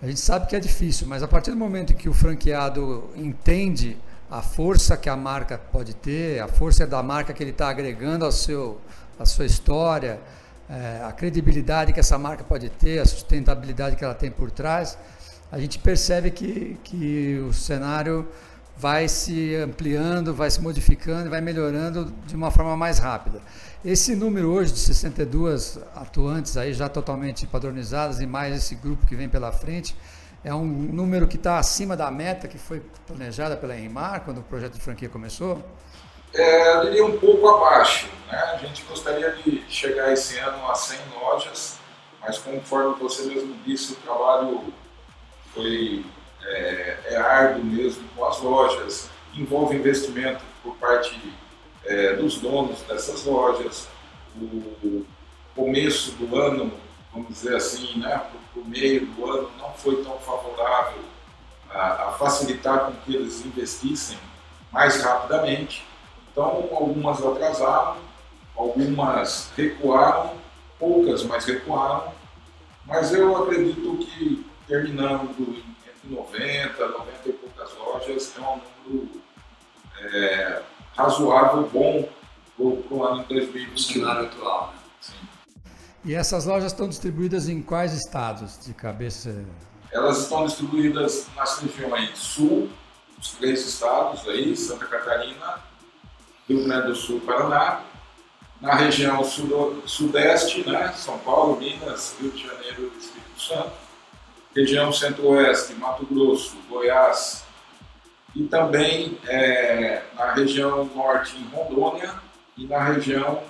A 0.00 0.06
gente 0.06 0.20
sabe 0.20 0.46
que 0.46 0.54
é 0.54 0.60
difícil, 0.60 1.08
mas 1.08 1.24
a 1.24 1.28
partir 1.28 1.50
do 1.50 1.56
momento 1.56 1.92
que 1.92 2.08
o 2.08 2.12
franqueado 2.12 3.10
entende 3.16 3.96
a 4.30 4.40
força 4.40 4.96
que 4.96 5.08
a 5.08 5.16
marca 5.16 5.58
pode 5.58 5.92
ter, 5.92 6.40
a 6.40 6.46
força 6.46 6.86
da 6.86 7.02
marca 7.02 7.32
que 7.32 7.42
ele 7.42 7.50
está 7.50 7.68
agregando 7.68 8.24
ao 8.24 8.30
seu, 8.30 8.80
à 9.18 9.26
sua 9.26 9.44
história, 9.44 10.20
é, 10.70 11.02
a 11.04 11.10
credibilidade 11.10 11.92
que 11.92 11.98
essa 11.98 12.16
marca 12.16 12.44
pode 12.44 12.68
ter, 12.68 13.00
a 13.00 13.04
sustentabilidade 13.04 13.96
que 13.96 14.04
ela 14.04 14.14
tem 14.14 14.30
por 14.30 14.52
trás, 14.52 14.96
a 15.50 15.58
gente 15.58 15.80
percebe 15.80 16.30
que, 16.30 16.78
que 16.84 17.44
o 17.48 17.52
cenário 17.52 18.28
vai 18.76 19.08
se 19.08 19.56
ampliando, 19.56 20.32
vai 20.32 20.48
se 20.48 20.60
modificando, 20.60 21.28
vai 21.28 21.40
melhorando 21.40 22.14
de 22.24 22.36
uma 22.36 22.52
forma 22.52 22.76
mais 22.76 23.00
rápida. 23.00 23.40
Esse 23.84 24.16
número 24.16 24.50
hoje 24.50 24.72
de 24.72 24.80
62 24.80 25.78
atuantes 25.94 26.56
aí 26.56 26.72
já 26.72 26.88
totalmente 26.88 27.46
padronizadas 27.46 28.20
e 28.20 28.26
mais 28.26 28.56
esse 28.56 28.74
grupo 28.74 29.06
que 29.06 29.14
vem 29.14 29.28
pela 29.28 29.52
frente, 29.52 29.94
é 30.42 30.52
um 30.52 30.64
número 30.64 31.28
que 31.28 31.36
está 31.36 31.58
acima 31.58 31.96
da 31.96 32.10
meta 32.10 32.48
que 32.48 32.58
foi 32.58 32.82
planejada 33.06 33.56
pela 33.56 33.78
Enmar 33.78 34.22
quando 34.24 34.38
o 34.38 34.42
projeto 34.42 34.74
de 34.74 34.80
franquia 34.80 35.08
começou? 35.08 35.64
É, 36.34 36.74
eu 36.74 36.80
diria 36.86 37.06
um 37.06 37.18
pouco 37.18 37.48
abaixo. 37.48 38.08
Né? 38.26 38.36
A 38.36 38.56
gente 38.56 38.82
gostaria 38.82 39.30
de 39.30 39.64
chegar 39.68 40.12
esse 40.12 40.36
ano 40.38 40.68
a 40.68 40.74
100 40.74 40.98
lojas, 41.14 41.78
mas 42.20 42.36
conforme 42.36 42.96
você 42.98 43.26
mesmo 43.26 43.54
disse, 43.64 43.92
o 43.92 43.96
trabalho 43.96 44.74
foi 45.54 46.04
é, 46.44 46.96
é 47.10 47.16
árduo 47.16 47.64
mesmo 47.64 48.02
com 48.16 48.24
as 48.24 48.40
lojas, 48.40 49.08
envolve 49.36 49.76
investimento 49.76 50.42
por 50.64 50.74
parte 50.78 51.16
é, 51.88 52.12
dos 52.14 52.38
donos 52.38 52.82
dessas 52.82 53.24
lojas. 53.24 53.88
O 54.36 55.04
começo 55.56 56.12
do 56.12 56.36
ano, 56.36 56.70
vamos 57.12 57.28
dizer 57.28 57.56
assim, 57.56 57.98
né, 57.98 58.22
o 58.54 58.64
meio 58.64 59.06
do 59.06 59.30
ano, 59.30 59.50
não 59.58 59.72
foi 59.72 60.04
tão 60.04 60.18
favorável 60.18 61.02
a, 61.70 62.08
a 62.08 62.12
facilitar 62.12 62.86
com 62.86 62.92
que 62.92 63.16
eles 63.16 63.44
investissem 63.44 64.18
mais 64.70 65.00
rapidamente. 65.02 65.84
Então, 66.30 66.68
algumas 66.70 67.24
atrasaram, 67.24 67.96
algumas 68.54 69.50
recuaram, 69.56 70.34
poucas, 70.78 71.24
mas 71.24 71.46
recuaram. 71.46 72.12
Mas 72.86 73.12
eu 73.12 73.36
acredito 73.42 73.96
que 73.98 74.46
terminando 74.66 75.30
entre 75.30 76.14
90, 76.14 76.88
90 76.88 77.28
e 77.28 77.32
poucas 77.32 77.76
lojas 77.76 78.34
é 78.36 78.40
um 78.40 78.60
número 78.86 79.20
é, 80.00 80.62
razoável, 80.98 81.70
bom 81.72 82.08
para 82.56 82.96
o 82.96 83.04
ano 83.04 83.24
2021. 83.28 83.72
O 83.72 83.78
cenário 83.78 84.26
atual. 84.26 84.74
Né? 84.74 84.80
Sim. 85.00 85.14
E 86.04 86.14
essas 86.14 86.44
lojas 86.44 86.72
estão 86.72 86.88
distribuídas 86.88 87.48
em 87.48 87.62
quais 87.62 87.92
estados 87.92 88.58
de 88.66 88.74
cabeça? 88.74 89.44
Elas 89.92 90.18
estão 90.18 90.44
distribuídas 90.44 91.28
nas 91.36 91.60
regiões 91.60 92.18
sul, 92.18 92.68
os 93.18 93.30
três 93.32 93.64
estados 93.64 94.26
aí, 94.28 94.56
Santa 94.56 94.86
Catarina, 94.86 95.60
Rio 96.48 96.64
Grande 96.64 96.88
do 96.88 96.94
Sul, 96.96 97.20
Paraná, 97.20 97.82
na 98.60 98.74
região 98.74 99.22
sudeste, 99.86 100.68
né, 100.68 100.92
São 100.96 101.16
Paulo, 101.18 101.56
Minas, 101.60 102.16
Rio 102.20 102.32
de 102.32 102.44
Janeiro 102.44 102.92
e 102.94 102.98
Espírito 102.98 103.40
Santo, 103.40 103.70
região 104.54 104.92
centro-oeste, 104.92 105.74
Mato 105.74 106.04
Grosso, 106.06 106.56
Goiás, 106.68 107.44
e 108.34 108.44
também 108.44 109.18
é, 109.26 110.02
na 110.14 110.32
região 110.32 110.84
norte 110.94 111.36
em 111.36 111.44
Rondônia 111.48 112.14
e 112.56 112.66
na 112.66 112.82
região 112.84 113.42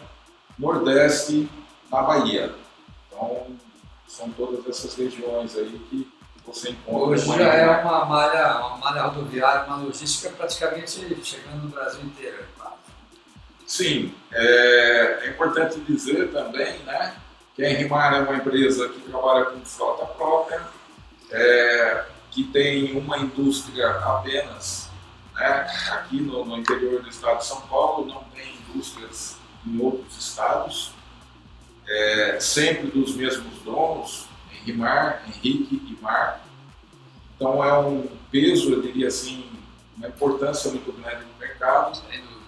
nordeste 0.58 1.48
na 1.90 2.02
Bahia. 2.02 2.54
Então, 3.06 3.46
são 4.06 4.30
todas 4.30 4.66
essas 4.66 4.94
regiões 4.96 5.56
aí 5.56 5.78
que 5.90 6.10
você 6.46 6.70
encontra. 6.70 7.10
Hoje 7.10 7.26
já 7.26 7.54
é 7.54 7.80
uma 7.82 8.04
malha, 8.04 8.56
uma 8.58 8.76
malha 8.78 9.02
rodoviária, 9.02 9.64
uma 9.66 9.76
logística 9.76 10.30
praticamente 10.30 11.16
chegando 11.22 11.64
no 11.64 11.68
Brasil 11.68 12.02
inteiro. 12.02 12.44
Sim, 13.66 14.14
é, 14.32 15.18
é, 15.24 15.28
importante 15.28 15.78
dizer 15.80 16.32
também 16.32 16.78
né, 16.84 17.14
que 17.54 17.62
a 17.62 17.70
Enrimar 17.70 18.14
é 18.14 18.20
uma 18.20 18.34
empresa 18.34 18.88
que 18.88 18.98
trabalha 19.02 19.44
com 19.44 19.60
frota 19.60 20.06
própria, 20.06 20.62
é, 21.30 22.04
que 22.38 22.44
tem 22.44 22.96
uma 22.96 23.18
indústria 23.18 23.90
apenas 23.90 24.88
né, 25.34 25.68
aqui 25.90 26.20
no, 26.20 26.44
no, 26.44 26.56
interior 26.56 27.02
do 27.02 27.08
estado 27.08 27.38
de 27.38 27.46
São 27.46 27.60
Paulo, 27.62 28.06
não 28.06 28.22
tem 28.32 28.54
indústrias 28.54 29.36
em 29.66 29.80
outros 29.80 30.16
estados, 30.16 30.92
é, 31.88 32.38
sempre 32.38 32.92
dos 32.92 33.16
mesmos 33.16 33.58
donos, 33.64 34.28
Enrimar, 34.52 35.24
Henrique 35.26 35.82
e 35.84 36.00
Mar. 36.00 36.46
Então 37.34 37.64
é 37.64 37.76
um 37.76 38.06
peso, 38.30 38.72
eu 38.72 38.82
diria 38.82 39.08
assim, 39.08 39.44
uma 39.96 40.06
importância 40.06 40.70
muito 40.70 40.92
grande 40.92 41.24
no 41.24 41.38
mercado 41.40 42.00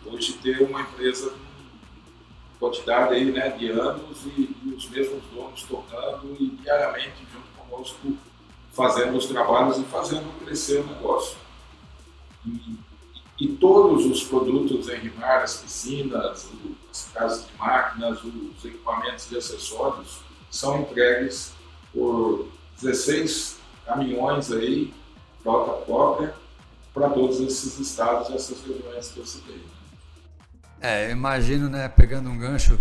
hoje 0.05 0.35
ter 0.35 0.63
uma 0.63 0.83
empresa 0.83 1.31
com 1.31 2.59
quantidade 2.61 3.15
aí, 3.15 3.33
né, 3.33 3.49
de 3.51 3.71
anos 3.71 4.25
e, 4.25 4.55
e, 4.65 4.73
os 4.73 4.89
mesmos 4.89 5.25
donos 5.35 5.65
tocando 5.65 6.37
e 6.39 6.51
diariamente 6.63 7.27
junto 7.33 7.47
conosco 7.57 8.17
fazendo 8.81 9.19
os 9.19 9.27
trabalhos 9.27 9.77
e 9.77 9.85
fazendo 9.85 10.33
crescer 10.43 10.81
o 10.81 10.87
negócio. 10.87 11.37
E, 12.47 12.79
e 13.39 13.49
todos 13.49 14.07
os 14.07 14.25
produtos 14.25 14.89
em 14.89 14.97
Rimar, 14.97 15.43
as 15.43 15.57
piscinas, 15.57 16.49
as 16.91 17.11
casas 17.13 17.47
de 17.47 17.59
máquinas, 17.59 18.25
os 18.25 18.65
equipamentos 18.65 19.29
de 19.29 19.37
acessórios, 19.37 20.21
são 20.51 20.81
entregues 20.81 21.53
por 21.93 22.49
16 22.81 23.59
caminhões 23.85 24.51
aí, 24.51 24.95
frota 25.43 25.73
própria, 25.85 26.35
para 26.95 27.11
todos 27.11 27.39
esses 27.41 27.79
estados 27.79 28.31
e 28.31 28.35
essas 28.35 28.63
regiões 28.63 29.11
que 29.11 29.21
eu 29.21 29.27
citei. 29.27 29.63
É, 30.81 31.11
imagino, 31.11 31.69
né, 31.69 31.87
pegando 31.87 32.31
um 32.31 32.39
gancho, 32.39 32.81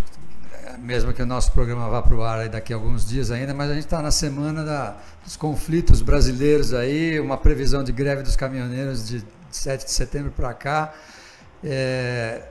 mesmo 0.78 1.12
que 1.12 1.22
o 1.22 1.26
nosso 1.26 1.52
programa 1.52 1.88
vá 1.88 2.02
para 2.02 2.14
o 2.14 2.22
ar 2.22 2.48
daqui 2.48 2.72
a 2.72 2.76
alguns 2.76 3.08
dias 3.08 3.30
ainda, 3.30 3.52
mas 3.52 3.70
a 3.70 3.74
gente 3.74 3.84
está 3.84 4.00
na 4.00 4.10
semana 4.10 4.64
da, 4.64 4.96
dos 5.24 5.36
conflitos 5.36 6.02
brasileiros 6.02 6.72
aí, 6.72 7.20
uma 7.20 7.36
previsão 7.36 7.84
de 7.84 7.92
greve 7.92 8.22
dos 8.22 8.36
caminhoneiros 8.36 9.08
de 9.08 9.24
7 9.50 9.84
de 9.84 9.90
setembro 9.90 10.30
para 10.30 10.54
cá. 10.54 10.92
É, 11.62 12.42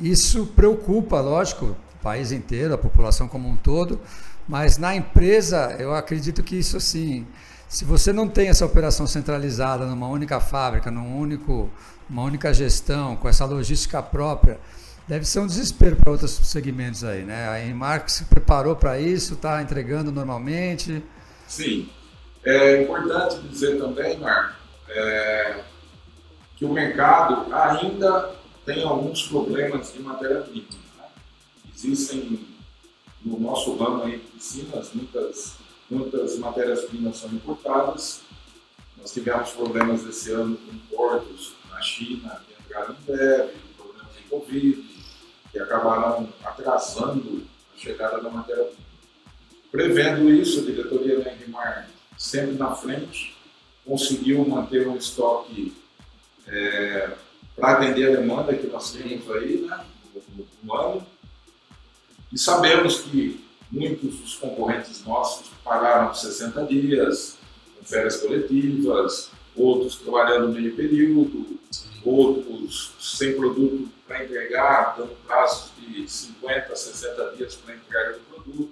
isso 0.00 0.46
preocupa, 0.46 1.20
lógico, 1.20 1.66
o 1.66 2.02
país 2.02 2.32
inteiro, 2.32 2.74
a 2.74 2.78
população 2.78 3.28
como 3.28 3.48
um 3.48 3.56
todo, 3.56 4.00
mas 4.48 4.78
na 4.78 4.94
empresa 4.94 5.76
eu 5.78 5.94
acredito 5.94 6.42
que 6.42 6.56
isso 6.56 6.76
assim, 6.76 7.26
se 7.68 7.84
você 7.84 8.12
não 8.12 8.28
tem 8.28 8.48
essa 8.48 8.66
operação 8.66 9.06
centralizada 9.06 9.86
numa 9.86 10.08
única 10.08 10.40
fábrica, 10.40 10.90
num 10.90 11.16
único, 11.16 11.70
uma 12.08 12.22
única 12.22 12.52
gestão, 12.52 13.14
com 13.14 13.28
essa 13.28 13.44
logística 13.44 14.02
própria, 14.02 14.58
deve 15.08 15.24
ser 15.24 15.40
um 15.40 15.46
desespero 15.46 15.96
para 15.96 16.12
outros 16.12 16.30
segmentos 16.30 17.04
aí, 17.04 17.22
né? 17.24 17.48
A 17.48 17.64
Enmark 17.64 18.08
se 18.08 18.24
preparou 18.24 18.76
para 18.76 19.00
isso, 19.00 19.34
está 19.34 19.62
entregando 19.62 20.12
normalmente. 20.12 21.02
Sim. 21.48 21.88
É 22.44 22.82
importante 22.82 23.40
dizer 23.48 23.78
também, 23.78 24.18
Marco, 24.18 24.54
é, 24.88 25.62
que 26.56 26.64
o 26.64 26.72
mercado 26.72 27.54
ainda 27.54 28.34
tem 28.64 28.82
alguns 28.82 29.28
problemas 29.28 29.92
de 29.92 30.00
matéria-prima. 30.00 30.68
Né? 30.96 31.04
Existem 31.74 32.46
no 33.24 33.38
nosso 33.38 33.76
ramo 33.76 34.04
aí 34.04 34.18
de 34.18 34.26
piscinas, 34.26 34.90
muitas, 34.94 35.56
muitas 35.90 36.38
matérias-primas 36.38 37.18
são 37.18 37.30
importadas. 37.30 38.22
Nós 38.98 39.12
tivemos 39.12 39.50
problemas 39.50 40.04
esse 40.04 40.32
ano 40.32 40.56
com 40.56 40.96
portos 40.96 41.54
na 41.70 41.80
China, 41.80 42.40
que 42.46 42.62
entraram 42.62 42.94
em 42.94 43.04
breve, 43.04 43.52
problemas 43.76 44.14
de 44.14 44.22
Covid, 44.24 44.89
que 45.50 45.58
acabaram 45.58 46.28
atrasando 46.44 47.42
a 47.74 47.78
chegada 47.78 48.20
da 48.20 48.30
matéria-prima. 48.30 48.90
Prevendo 49.70 50.30
isso, 50.30 50.60
a 50.60 50.64
diretoria 50.64 51.20
da 51.20 51.32
Enrimar, 51.32 51.88
sempre 52.18 52.56
na 52.56 52.74
frente, 52.74 53.36
conseguiu 53.84 54.46
manter 54.46 54.86
um 54.88 54.96
estoque 54.96 55.74
é, 56.46 57.10
para 57.56 57.72
atender 57.72 58.08
a 58.08 58.20
demanda 58.20 58.54
que 58.54 58.66
nós 58.66 58.92
temos 58.92 59.30
aí 59.30 59.66
né, 59.68 59.84
no 60.62 60.74
ano. 60.74 61.06
E 62.32 62.38
sabemos 62.38 63.00
que 63.00 63.44
muitos 63.70 64.16
dos 64.16 64.34
concorrentes 64.36 65.04
nossos 65.04 65.48
pagaram 65.64 66.12
60 66.12 66.64
dias, 66.64 67.38
com 67.78 67.84
férias 67.84 68.16
coletivas, 68.16 69.30
outros 69.56 69.96
trabalhando 69.96 70.48
meio 70.48 70.74
período, 70.74 71.58
outros 72.04 72.94
sem 73.00 73.36
produto 73.36 73.88
para 74.06 74.24
entregar, 74.24 74.96
dando 74.96 75.14
prazos 75.26 75.72
de 75.78 76.08
50, 76.08 76.74
60 76.74 77.36
dias 77.36 77.54
para 77.56 77.74
entrega 77.74 78.12
do 78.14 78.20
produto. 78.20 78.70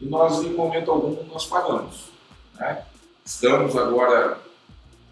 E 0.00 0.06
nós, 0.06 0.42
em 0.42 0.52
momento 0.52 0.90
algum, 0.90 1.22
nós 1.24 1.46
pagamos. 1.46 2.10
Né? 2.54 2.84
Estamos 3.24 3.76
agora, 3.76 4.38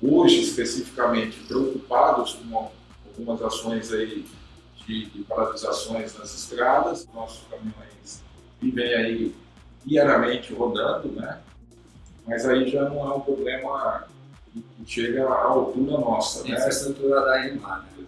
hoje 0.03 0.41
especificamente, 0.41 1.39
preocupados 1.41 2.35
com 2.35 2.71
algumas 3.07 3.43
ações 3.43 3.93
aí 3.93 4.25
de, 4.87 5.07
de 5.07 5.23
paralisações 5.25 6.17
nas 6.17 6.35
estradas, 6.35 7.07
nossos 7.13 7.43
caminhões 7.51 7.89
vivem 8.61 8.95
aí 8.95 9.35
diariamente 9.85 10.53
rodando, 10.53 11.09
né? 11.13 11.41
Mas 12.27 12.47
aí 12.47 12.69
já 12.69 12.89
não 12.89 13.11
é 13.11 13.15
um 13.15 13.21
problema 13.21 14.07
chega 14.87 15.29
à 15.29 15.45
altura 15.45 15.99
nossa, 15.99 16.43
né? 16.45 16.57
Infraestrutura 16.57 17.21
da 17.21 17.47
IMAR, 17.47 17.83
né? 17.83 17.99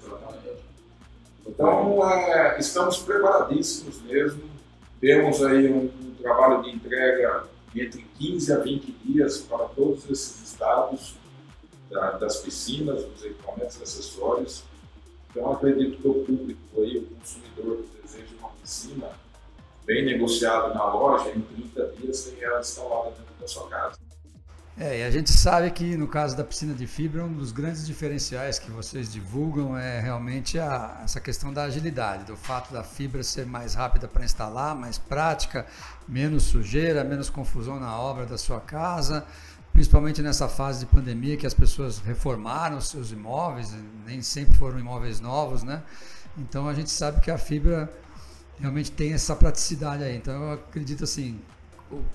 Então, 1.47 2.09
é, 2.09 2.59
estamos 2.59 2.99
preparadíssimos 2.99 4.01
mesmo. 4.03 4.43
Temos 5.01 5.43
aí 5.43 5.71
um, 5.71 5.85
um 5.85 6.15
trabalho 6.21 6.63
de 6.63 6.71
entrega 6.71 7.45
entre 7.75 8.03
15 8.19 8.53
a 8.53 8.59
20 8.59 8.93
dias 9.05 9.39
para 9.39 9.65
todos 9.67 10.05
esses 10.09 10.53
estados 10.53 11.15
da, 11.91 12.13
das 12.13 12.39
piscinas, 12.39 13.05
dos 13.05 13.25
equipamentos 13.25 13.81
acessórios. 13.83 14.65
Então, 15.31 15.53
acredito 15.53 16.01
que 16.01 16.09
o 16.09 16.25
público 16.25 16.61
aí, 16.79 16.99
o 16.99 17.07
consumidor 17.07 17.79
que 17.79 18.03
deseja 18.03 18.35
uma 18.39 18.51
piscina 18.61 19.09
bem 19.85 20.05
negociada 20.05 20.75
na 20.75 20.93
loja, 20.93 21.31
em 21.31 21.41
30 21.41 21.93
dias 21.99 22.25
tem 22.25 22.43
ela 22.43 22.61
instalada 22.61 23.11
dentro 23.11 23.35
da 23.41 23.49
sua 23.49 23.69
casa. 23.69 23.99
É, 24.83 25.01
e 25.01 25.03
a 25.03 25.11
gente 25.11 25.31
sabe 25.31 25.71
que 25.71 25.95
no 25.95 26.09
caso 26.09 26.35
da 26.35 26.43
piscina 26.43 26.73
de 26.73 26.87
fibra, 26.87 27.23
um 27.23 27.35
dos 27.35 27.53
grandes 27.53 27.87
diferenciais 27.87 28.59
que 28.59 28.71
vocês 28.71 29.13
divulgam 29.13 29.77
é 29.77 30.01
realmente 30.01 30.59
a, 30.59 31.03
essa 31.05 31.21
questão 31.21 31.53
da 31.53 31.65
agilidade, 31.65 32.25
do 32.25 32.35
fato 32.35 32.73
da 32.73 32.83
fibra 32.83 33.23
ser 33.23 33.45
mais 33.45 33.75
rápida 33.75 34.09
para 34.09 34.25
instalar, 34.25 34.75
mais 34.75 34.97
prática, 34.97 35.67
menos 36.09 36.45
sujeira, 36.45 37.05
menos 37.05 37.29
confusão 37.29 37.79
na 37.79 37.95
obra 37.95 38.25
da 38.25 38.39
sua 38.39 38.59
casa, 38.59 39.27
principalmente 39.71 40.23
nessa 40.23 40.49
fase 40.49 40.81
de 40.81 40.87
pandemia 40.87 41.37
que 41.37 41.47
as 41.47 41.53
pessoas 41.53 41.99
reformaram 41.99 42.81
seus 42.81 43.13
imóveis, 43.13 43.77
nem 44.07 44.23
sempre 44.23 44.57
foram 44.57 44.79
imóveis 44.79 45.21
novos, 45.21 45.63
né? 45.63 45.83
Então 46.39 46.67
a 46.67 46.73
gente 46.73 46.89
sabe 46.89 47.21
que 47.21 47.31
a 47.31 47.37
fibra 47.37 47.93
realmente 48.59 48.91
tem 48.91 49.13
essa 49.13 49.37
praticidade 49.37 50.03
aí. 50.03 50.17
Então 50.17 50.43
eu 50.43 50.53
acredito 50.55 51.05
assim, 51.05 51.39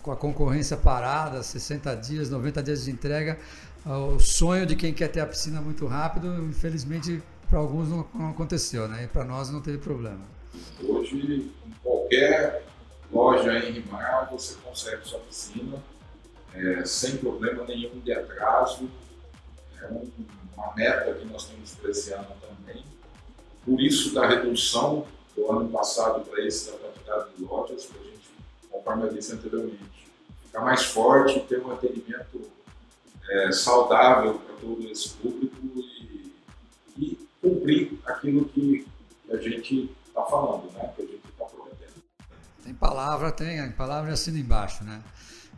com 0.02 0.12
a 0.12 0.16
concorrência 0.16 0.78
parada, 0.78 1.44
60 1.44 1.96
dias, 1.96 2.30
90 2.30 2.64
dias 2.64 2.86
de 2.86 2.92
entrega, 2.92 3.38
o 3.86 4.20
sonho 4.20 4.66
de 4.66 4.76
quem 4.76 4.94
quer 4.94 5.10
ter 5.10 5.20
a 5.20 5.28
piscina 5.28 5.62
muito 5.62 5.86
rápido, 5.86 6.44
infelizmente 6.46 7.22
para 7.50 7.60
alguns 7.60 7.88
não, 7.90 8.08
não, 8.14 8.30
aconteceu, 8.32 8.88
né? 8.88 9.04
E 9.04 9.08
para 9.08 9.24
nós 9.24 9.52
não 9.52 9.62
teve 9.62 9.78
problema. 9.78 10.22
Hoje, 10.84 11.16
em 11.16 11.72
qualquer 11.84 12.64
loja 13.12 13.60
em 13.60 13.74
Rimar, 13.74 14.30
você 14.32 14.56
consegue 14.64 15.08
sua 15.08 15.20
piscina 15.20 15.78
é, 16.54 16.84
sem 16.86 17.18
problema 17.18 17.64
nenhum 17.66 18.00
de 18.00 18.12
atraso. 18.12 18.90
É 19.82 19.88
um, 19.88 20.10
uma 20.56 20.74
meta 20.76 21.14
que 21.14 21.26
nós 21.26 21.46
temos 21.46 21.76
para 21.76 21.92
esse 21.92 22.12
ano 22.14 22.28
também. 22.42 22.84
Por 23.64 23.80
isso, 23.80 24.14
da 24.14 24.28
redução 24.28 25.06
do 25.36 25.52
ano 25.52 25.70
passado 25.70 26.22
para 26.26 26.44
esse 26.46 26.72
da 26.72 26.78
quantidade 26.78 27.30
de 27.38 27.44
lojas, 27.44 27.86
para 27.86 28.02
a 28.02 28.04
gente 28.04 28.15
conforme 28.76 29.04
eu 29.04 29.14
disse 29.14 29.34
anteriormente. 29.34 30.10
Ficar 30.46 30.62
mais 30.62 30.84
forte, 30.84 31.40
ter 31.42 31.60
um 31.66 31.72
atendimento 31.72 32.42
é, 33.30 33.52
saudável 33.52 34.40
para 34.40 34.56
todo 34.56 34.90
esse 34.90 35.10
público 35.10 35.56
e, 35.76 36.34
e 36.98 37.28
cumprir 37.42 38.00
aquilo 38.06 38.46
que, 38.46 38.88
a 39.32 39.38
gente 39.38 39.90
está 40.08 40.24
falando, 40.24 40.72
né? 40.74 40.92
que 40.96 41.02
a 41.02 41.06
gente 41.06 41.28
está 41.28 41.46
prometendo. 41.46 42.04
Tem 42.64 42.74
palavra, 42.74 43.32
tem, 43.32 43.72
palavra 43.72 44.14
assina 44.14 44.38
embaixo, 44.38 44.84
né? 44.84 45.02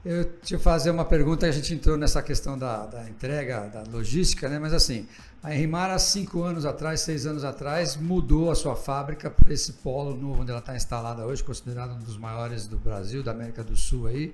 Eu 0.09 0.23
te 0.39 0.57
fazer 0.57 0.89
uma 0.89 1.03
pergunta, 1.03 1.45
a 1.45 1.51
gente 1.51 1.73
entrou 1.73 1.97
nessa 1.97 2.21
questão 2.21 2.57
da, 2.57 2.85
da 2.85 3.09
entrega, 3.09 3.67
da 3.67 3.83
logística, 3.91 4.47
né? 4.47 4.57
mas 4.57 4.71
assim, 4.71 5.05
a 5.43 5.53
Enrimar 5.53 5.91
há 5.91 5.99
cinco 5.99 6.43
anos 6.43 6.65
atrás, 6.65 7.01
seis 7.01 7.25
anos 7.25 7.43
atrás, 7.43 7.97
mudou 7.97 8.49
a 8.49 8.55
sua 8.55 8.73
fábrica 8.73 9.29
para 9.29 9.53
esse 9.53 9.73
polo 9.73 10.15
novo 10.15 10.43
onde 10.43 10.51
ela 10.51 10.61
está 10.61 10.73
instalada 10.77 11.25
hoje, 11.25 11.43
considerado 11.43 11.91
um 11.91 11.99
dos 11.99 12.17
maiores 12.17 12.67
do 12.67 12.77
Brasil, 12.77 13.21
da 13.21 13.31
América 13.31 13.65
do 13.65 13.75
Sul 13.75 14.07
aí, 14.07 14.33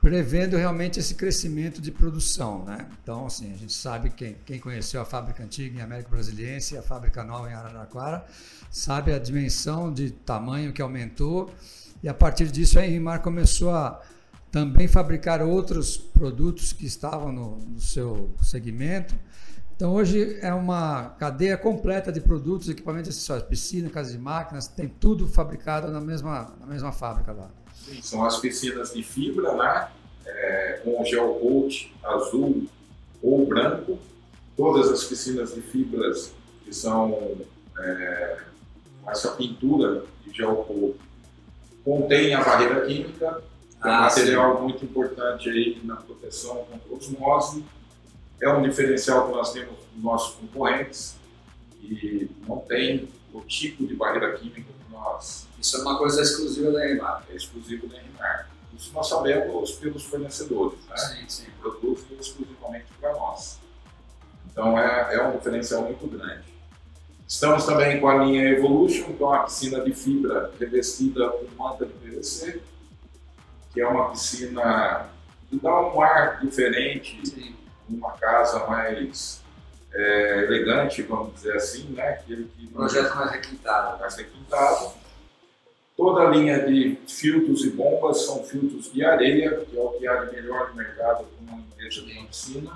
prevendo 0.00 0.56
realmente 0.56 1.00
esse 1.00 1.16
crescimento 1.16 1.82
de 1.82 1.90
produção. 1.90 2.64
Né? 2.64 2.86
Então, 3.02 3.26
assim, 3.26 3.52
a 3.52 3.56
gente 3.56 3.72
sabe, 3.72 4.08
quem, 4.10 4.36
quem 4.46 4.60
conheceu 4.60 5.00
a 5.00 5.04
fábrica 5.04 5.42
antiga 5.42 5.80
em 5.80 5.82
América 5.82 6.10
Brasiliense 6.10 6.76
e 6.76 6.78
a 6.78 6.82
fábrica 6.82 7.24
nova 7.24 7.50
em 7.50 7.54
Araraquara, 7.54 8.24
sabe 8.70 9.12
a 9.12 9.18
dimensão 9.18 9.92
de 9.92 10.12
tamanho 10.12 10.72
que 10.72 10.80
aumentou, 10.80 11.52
e 12.04 12.08
a 12.08 12.14
partir 12.14 12.52
disso 12.52 12.78
a 12.78 12.86
Enrimar 12.86 13.20
começou 13.20 13.72
a 13.72 14.00
também 14.52 14.86
fabricar 14.86 15.40
outros 15.40 15.96
produtos 15.96 16.74
que 16.74 16.84
estavam 16.84 17.32
no, 17.32 17.56
no 17.56 17.80
seu 17.80 18.30
segmento. 18.42 19.14
Então 19.74 19.94
hoje 19.94 20.38
é 20.42 20.52
uma 20.52 21.08
cadeia 21.18 21.56
completa 21.56 22.12
de 22.12 22.20
produtos, 22.20 22.68
equipamentos 22.68 23.08
acessórios, 23.08 23.48
piscina, 23.48 23.88
casa 23.88 24.12
de 24.12 24.18
máquinas, 24.18 24.68
tem 24.68 24.86
tudo 24.86 25.26
fabricado 25.26 25.90
na 25.90 26.00
mesma, 26.00 26.54
na 26.60 26.66
mesma 26.66 26.92
fábrica 26.92 27.32
lá. 27.32 27.50
Sim, 27.74 28.00
são 28.02 28.24
as 28.24 28.38
piscinas 28.38 28.92
de 28.92 29.02
fibra, 29.02 29.54
né? 29.54 29.88
É, 30.26 30.80
com 30.84 31.02
gel 31.04 31.34
coat 31.34 31.92
azul 32.04 32.66
ou 33.22 33.46
branco. 33.46 33.98
Todas 34.54 34.90
as 34.90 35.02
piscinas 35.02 35.54
de 35.54 35.62
fibras 35.62 36.32
que 36.62 36.74
são 36.74 37.38
é, 37.78 38.38
essa 39.08 39.32
pintura 39.32 40.04
de 40.24 40.36
gel 40.36 40.56
coat 40.56 40.96
contém 41.82 42.34
a 42.34 42.44
barreira 42.44 42.86
química, 42.86 43.42
é 43.84 43.88
um 43.88 43.90
ah, 43.90 44.00
material 44.02 44.56
sim. 44.56 44.62
muito 44.62 44.84
importante 44.84 45.50
aí 45.50 45.80
na 45.82 45.96
proteção 45.96 46.64
contra 46.70 46.94
osmose. 46.94 47.64
É 48.40 48.48
um 48.48 48.62
diferencial 48.62 49.26
que 49.26 49.32
nós 49.32 49.52
temos 49.52 49.74
nos 49.94 50.02
nossos 50.02 50.36
concorrentes 50.36 51.16
e 51.82 52.30
não 52.46 52.58
tem 52.58 53.08
o 53.32 53.40
tipo 53.40 53.86
de 53.86 53.94
barreira 53.94 54.32
química 54.36 54.62
que 54.62 54.92
nós. 54.92 55.48
Isso 55.60 55.76
é 55.76 55.80
uma 55.80 55.98
coisa 55.98 56.22
exclusiva 56.22 56.70
da 56.70 56.90
Enmar. 56.90 57.24
É 57.30 57.34
exclusivo 57.34 57.88
da 57.88 57.96
Enmar. 58.00 58.48
Isso 58.76 58.92
nós 58.94 59.08
sabemos 59.08 59.72
pelos 59.72 60.04
fornecedores, 60.04 60.78
né? 60.88 60.96
Sim, 60.96 61.28
sim. 61.28 61.46
Produtos 61.60 62.04
exclusivamente 62.20 62.86
para 63.00 63.12
nós. 63.12 63.58
Então 64.50 64.78
é, 64.78 65.16
é 65.16 65.26
um 65.26 65.32
diferencial 65.36 65.82
muito 65.82 66.06
grande. 66.06 66.52
Estamos 67.26 67.64
também 67.64 68.00
com 68.00 68.08
a 68.08 68.24
linha 68.24 68.50
Evolution, 68.50 69.14
que 69.14 69.22
é 69.22 69.26
uma 69.26 69.44
piscina 69.44 69.80
de 69.80 69.92
fibra 69.92 70.52
revestida 70.58 71.30
com 71.30 71.62
manta 71.62 71.86
de 71.86 71.92
PVC 71.92 72.60
que 73.72 73.80
é 73.80 73.86
uma 73.86 74.10
piscina 74.10 75.08
que 75.48 75.58
dá 75.58 75.80
um 75.80 76.00
ar 76.00 76.40
diferente, 76.40 77.20
Sim. 77.26 77.54
uma 77.88 78.12
casa 78.12 78.66
mais 78.66 79.42
é, 79.92 80.44
elegante, 80.44 81.02
vamos 81.02 81.34
dizer 81.34 81.56
assim, 81.56 81.84
né? 81.90 82.10
Aquele 82.10 82.44
que 82.56 82.66
projeto 82.68 83.14
mais 83.14 83.30
requintado. 83.30 83.98
Mais 83.98 84.16
requintado. 84.16 84.92
Toda 85.96 86.22
a 86.22 86.30
linha 86.30 86.66
de 86.66 86.98
filtros 87.06 87.64
e 87.64 87.70
bombas 87.70 88.24
são 88.24 88.42
filtros 88.42 88.90
de 88.92 89.04
areia, 89.04 89.64
que 89.64 89.76
é 89.76 89.80
o 89.80 89.90
que 89.90 90.06
há 90.06 90.24
de 90.24 90.34
melhor 90.34 90.70
no 90.70 90.76
mercado 90.76 91.24
para 91.24 91.40
uma 91.40 91.58
limpeza 91.58 92.02
de 92.02 92.18
uma 92.18 92.26
piscina. 92.26 92.70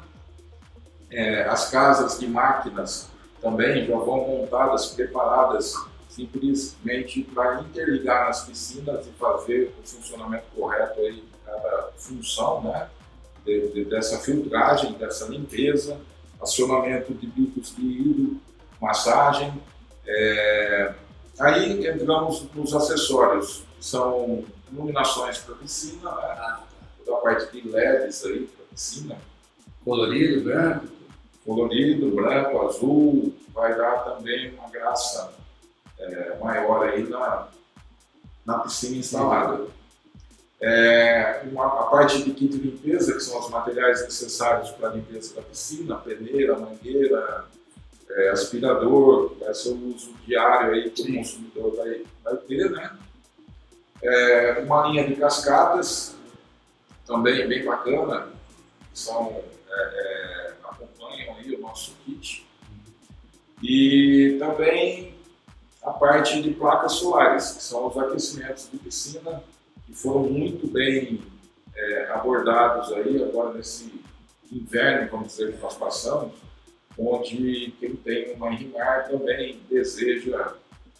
É, 1.11 1.44
as 1.44 1.70
casas 1.70 2.18
de 2.18 2.28
máquinas 2.28 3.09
também 3.40 3.87
já 3.87 3.96
vão 3.96 4.26
montadas, 4.26 4.87
preparadas 4.87 5.74
simplesmente 6.16 7.22
para 7.22 7.61
interligar 7.61 8.29
nas 8.29 8.46
piscinas 8.46 9.07
e 9.07 9.11
fazer 9.18 9.74
o 9.79 9.87
funcionamento 9.87 10.46
correto 10.57 10.98
aí 11.00 11.16
de 11.16 11.24
cada 11.44 11.90
função, 11.98 12.62
né? 12.62 12.88
De, 13.44 13.68
de, 13.68 13.85
dessa 13.85 14.18
filtragem, 14.18 14.94
dessa 14.94 15.26
limpeza, 15.26 16.00
acionamento 16.40 17.12
de 17.12 17.26
bicos 17.26 17.76
de 17.76 17.83
hidro, 17.83 18.40
massagem. 18.81 19.52
É... 20.07 20.94
Aí 21.38 21.87
entramos 21.87 22.46
nos 22.55 22.74
acessórios, 22.74 23.62
são 23.79 24.42
iluminações 24.72 25.38
para 25.38 25.55
piscina, 25.57 26.11
né? 26.11 26.61
toda 27.05 27.18
a 27.18 27.20
parte 27.20 27.52
de 27.52 27.68
LEDs 27.68 28.24
aí 28.24 28.46
para 28.46 28.64
piscina. 28.70 29.18
Colorido, 29.85 30.44
branco? 30.44 30.87
Colorido, 31.44 32.11
branco, 32.11 32.66
azul, 32.66 33.35
vai 33.52 33.76
dar 33.76 33.98
também 33.98 34.55
uma 34.55 34.68
graça 34.70 35.33
é, 35.98 36.37
maior 36.40 36.88
aí 36.88 37.09
na, 37.09 37.48
na 38.44 38.59
piscina 38.61 38.96
instalada. 38.96 39.66
É, 40.61 41.42
uma, 41.50 41.66
a 41.66 41.85
parte 41.85 42.22
de 42.22 42.30
kit 42.30 42.56
de 42.56 42.59
limpeza, 42.59 43.12
que 43.12 43.20
são 43.20 43.38
os 43.38 43.50
materiais 43.50 44.02
necessários 44.02 44.70
para 44.70 44.88
a 44.88 44.92
limpeza 44.92 45.35
da 45.35 45.42
piscina, 45.42 45.96
peneira, 45.96 46.59
mangueira, 46.59 47.44
é, 48.11 48.30
aspirador, 48.30 49.37
vai 49.38 49.54
ser 49.54 49.70
o 49.70 49.94
uso 49.94 50.14
diário 50.26 50.72
aí 50.72 50.90
que 50.90 51.02
o 51.02 51.14
consumidor 51.16 51.76
vai, 51.76 52.02
vai 52.24 52.37
ter, 52.37 52.70
né? 52.70 52.96
É, 54.02 54.62
uma 54.64 54.87
linha 54.87 55.06
de 55.06 55.16
cascadas, 55.16 56.14
também 57.06 57.46
bem 57.46 57.64
bacana, 57.64 58.28
que 58.92 58.98
são, 58.98 59.42
é, 59.68 59.80
é, 59.80 60.52
acompanham 60.64 61.37
aí 61.37 61.54
o 61.54 61.61
nosso 61.61 61.92
kit. 62.04 62.46
E 63.62 64.37
também 64.38 65.15
a 65.87 65.92
parte 65.92 66.42
de 66.42 66.51
placas 66.51 66.94
solares, 66.94 67.53
que 67.53 67.62
são 67.62 67.87
os 67.87 67.96
aquecimentos 67.96 68.68
de 68.70 68.77
piscina, 68.77 69.40
que 69.87 69.94
foram 69.94 70.25
muito 70.25 70.66
bem 70.66 71.22
é, 71.77 72.11
abordados 72.11 72.92
aí 72.92 73.22
agora 73.22 73.55
nesse 73.55 73.94
inverno, 74.51 75.09
vamos 75.12 75.29
dizer, 75.29 75.55
que 75.55 75.62
nós 75.62 75.77
passamos, 75.77 76.33
onde 76.99 77.72
quem 77.79 77.94
tem 77.94 78.35
uma 78.35 78.51
RIMAR 78.51 79.09
também 79.09 79.61
deseja 79.70 80.55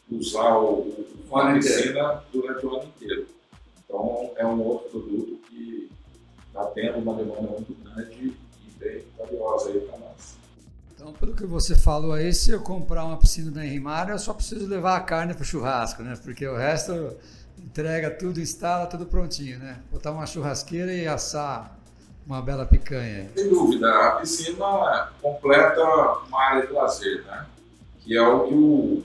usar 0.09 0.57
o, 0.59 1.05
uma 1.29 1.55
piscina 1.55 2.23
durante 2.33 2.65
o 2.65 2.77
ano 2.77 2.85
inteiro. 2.85 3.27
Então, 3.85 4.31
é 4.37 4.47
um 4.47 4.61
outro 4.63 4.91
produto 4.91 5.41
que 5.49 5.91
está 6.47 6.65
tendo 6.67 6.99
uma 6.99 7.15
demanda 7.15 7.43
muito 7.43 7.75
grande 7.83 8.33
e 8.33 8.71
bem 8.79 9.03
valiosa 9.19 9.71
aí 9.71 9.81
para. 9.81 9.96
Então, 11.07 11.15
pelo 11.21 11.37
que 11.37 11.47
você 11.47 11.77
falou 11.77 12.15
aí, 12.15 12.33
se 12.33 12.51
eu 12.51 12.61
comprar 12.61 13.05
uma 13.05 13.17
piscina 13.17 13.49
da 13.49 13.65
Henrimar, 13.65 14.11
eu 14.11 14.19
só 14.19 14.35
preciso 14.35 14.67
levar 14.67 14.97
a 14.97 15.01
carne 15.01 15.35
para 15.35 15.43
o 15.43 15.45
churrasco, 15.45 16.03
né? 16.03 16.19
Porque 16.21 16.45
o 16.45 16.57
resto 16.57 17.17
entrega 17.57 18.11
tudo, 18.11 18.41
instala 18.41 18.89
tudo 18.89 19.07
prontinho, 19.07 19.57
né? 19.61 19.79
Botar 19.93 20.11
uma 20.11 20.27
churrasqueira 20.27 20.93
e 20.93 21.07
assar 21.07 21.79
uma 22.27 22.43
bela 22.43 22.67
picanha. 22.67 23.31
Sem 23.37 23.49
dúvida, 23.49 23.89
a 23.89 24.11
piscina 24.17 25.13
completa 25.23 25.85
uma 26.27 26.43
área 26.43 26.67
de 26.67 26.73
lazer, 26.73 27.25
né? 27.25 27.47
Que 28.01 28.17
é 28.17 28.27
o 28.27 28.49
que 28.49 28.55
o 28.55 29.05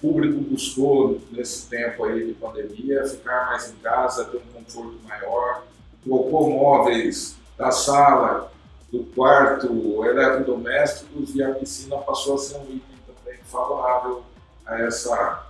público 0.00 0.40
buscou 0.42 1.20
nesse 1.32 1.68
tempo 1.68 2.04
aí 2.04 2.24
de 2.24 2.34
pandemia, 2.34 3.04
ficar 3.04 3.46
mais 3.46 3.68
em 3.68 3.74
casa, 3.82 4.26
ter 4.26 4.36
um 4.36 4.62
conforto 4.62 4.96
maior, 5.08 5.64
trocou 6.04 6.50
móveis 6.50 7.34
da 7.58 7.72
sala, 7.72 8.52
do 8.92 9.04
quarto, 9.04 10.04
eletrodomésticos 10.04 11.34
e 11.34 11.42
a 11.42 11.54
piscina 11.54 11.96
passou 11.96 12.34
a 12.34 12.38
ser 12.38 12.58
um 12.58 12.64
item 12.64 12.98
também 13.06 13.40
favorável 13.44 14.22
a 14.66 14.78
essa 14.82 15.46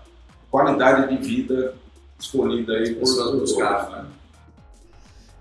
qualidade 0.48 1.08
de 1.08 1.26
vida 1.26 1.74
escolhida 2.18 2.74
aí 2.74 2.94
por 2.94 3.04
todos, 3.04 3.56
né? 3.56 4.06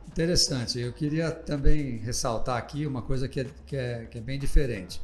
Interessante. 0.07 0.79
Eu 0.79 0.91
queria 0.91 1.31
também 1.31 1.97
ressaltar 1.97 2.57
aqui 2.57 2.87
uma 2.87 3.03
coisa 3.03 3.27
que 3.27 3.41
é, 3.41 3.45
que 3.67 3.77
é, 3.77 4.07
que 4.09 4.17
é 4.17 4.21
bem 4.21 4.39
diferente. 4.39 4.99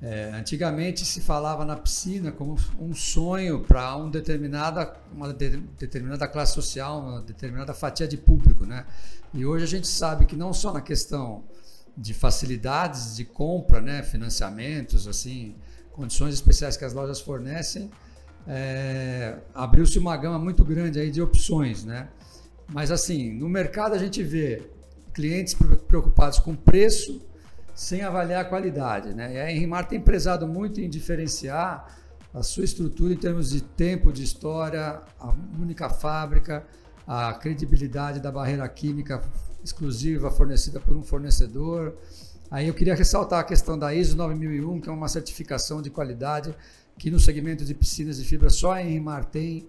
É, 0.00 0.30
antigamente 0.32 1.04
se 1.04 1.20
falava 1.20 1.64
na 1.64 1.76
piscina 1.76 2.32
como 2.32 2.56
um 2.80 2.94
sonho 2.94 3.60
para 3.60 3.96
um 3.96 4.08
determinada, 4.08 4.96
uma 5.12 5.32
de, 5.34 5.58
determinada 5.78 6.26
classe 6.26 6.54
social, 6.54 7.00
uma 7.00 7.20
determinada 7.20 7.74
fatia 7.74 8.08
de 8.08 8.16
público, 8.16 8.64
né? 8.64 8.86
E 9.34 9.44
hoje 9.44 9.64
a 9.64 9.68
gente 9.68 9.86
sabe 9.86 10.24
que 10.24 10.34
não 10.34 10.52
só 10.52 10.72
na 10.72 10.80
questão 10.80 11.44
de 11.98 12.14
facilidades 12.14 13.16
de 13.16 13.24
compra, 13.24 13.80
né, 13.80 14.04
financiamentos, 14.04 15.08
assim, 15.08 15.56
condições 15.90 16.34
especiais 16.34 16.76
que 16.76 16.84
as 16.84 16.94
lojas 16.94 17.20
fornecem, 17.20 17.90
é, 18.46 19.36
abriu-se 19.52 19.98
uma 19.98 20.16
gama 20.16 20.38
muito 20.38 20.64
grande 20.64 21.00
aí 21.00 21.10
de 21.10 21.20
opções, 21.20 21.84
né? 21.84 22.08
Mas 22.72 22.92
assim, 22.92 23.32
no 23.32 23.48
mercado 23.48 23.94
a 23.94 23.98
gente 23.98 24.22
vê 24.22 24.62
clientes 25.12 25.54
preocupados 25.88 26.38
com 26.38 26.54
preço 26.54 27.20
sem 27.74 28.02
avaliar 28.02 28.42
a 28.42 28.44
qualidade. 28.44 29.14
Né? 29.14 29.34
E 29.34 29.38
a 29.38 29.50
Henrimar 29.50 29.88
tem 29.88 30.00
prezado 30.00 30.46
muito 30.46 30.80
em 30.80 30.88
diferenciar 30.88 31.98
a 32.32 32.42
sua 32.42 32.64
estrutura 32.64 33.12
em 33.12 33.16
termos 33.16 33.50
de 33.50 33.60
tempo 33.60 34.12
de 34.12 34.22
história, 34.22 35.00
a 35.18 35.34
única 35.58 35.88
fábrica, 35.88 36.64
a 37.06 37.32
credibilidade 37.32 38.20
da 38.20 38.30
barreira 38.30 38.68
química 38.68 39.22
exclusiva 39.62 40.30
fornecida 40.30 40.80
por 40.80 40.96
um 40.96 41.02
fornecedor. 41.02 41.94
Aí 42.50 42.68
eu 42.68 42.74
queria 42.74 42.94
ressaltar 42.94 43.40
a 43.40 43.44
questão 43.44 43.78
da 43.78 43.94
ISO 43.94 44.16
9001, 44.16 44.80
que 44.80 44.88
é 44.88 44.92
uma 44.92 45.08
certificação 45.08 45.82
de 45.82 45.90
qualidade 45.90 46.54
que 46.98 47.10
no 47.10 47.20
segmento 47.20 47.64
de 47.64 47.74
piscinas 47.74 48.18
de 48.18 48.24
fibra 48.24 48.50
só 48.50 48.72
a 48.72 48.82
Henrimar 48.82 49.24
tem. 49.24 49.68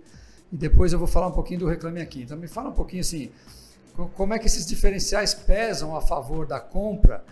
E 0.51 0.57
depois 0.57 0.91
eu 0.91 0.99
vou 0.99 1.07
falar 1.07 1.27
um 1.27 1.31
pouquinho 1.31 1.59
do 1.59 1.67
Reclame 1.67 2.01
Aqui. 2.01 2.23
Então 2.23 2.37
me 2.37 2.47
fala 2.47 2.69
um 2.69 2.73
pouquinho 2.73 3.01
assim, 3.01 3.29
como 4.15 4.33
é 4.33 4.39
que 4.39 4.47
esses 4.47 4.65
diferenciais 4.65 5.33
pesam 5.33 5.95
a 5.95 6.01
favor 6.01 6.47
da 6.47 6.59
compra 6.59 7.23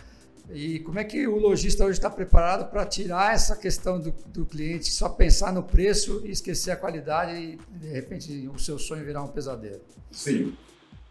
e 0.50 0.78
como 0.80 0.98
é 0.98 1.04
que 1.04 1.26
o 1.26 1.36
lojista 1.36 1.84
hoje 1.84 1.98
está 1.98 2.08
preparado 2.08 2.70
para 2.70 2.86
tirar 2.86 3.34
essa 3.34 3.54
questão 3.54 4.00
do, 4.00 4.14
do, 4.26 4.46
cliente, 4.46 4.90
só 4.90 5.08
pensar 5.08 5.52
no 5.52 5.62
preço 5.62 6.22
e 6.24 6.30
esquecer 6.30 6.70
a 6.70 6.76
qualidade 6.76 7.32
e 7.32 7.58
de 7.70 7.88
repente 7.88 8.48
o 8.48 8.58
seu 8.58 8.78
sonho 8.78 9.04
virar 9.04 9.22
um 9.22 9.28
pesadelo? 9.28 9.80
Sim, 10.10 10.56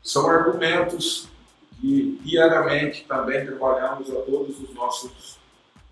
são 0.01 0.27
argumentos 0.27 1.29
que 1.79 2.19
diariamente 2.23 3.05
também 3.07 3.45
trabalhamos 3.45 4.09
a 4.09 4.21
todos 4.21 4.59
os 4.59 4.73
nossos 4.73 5.37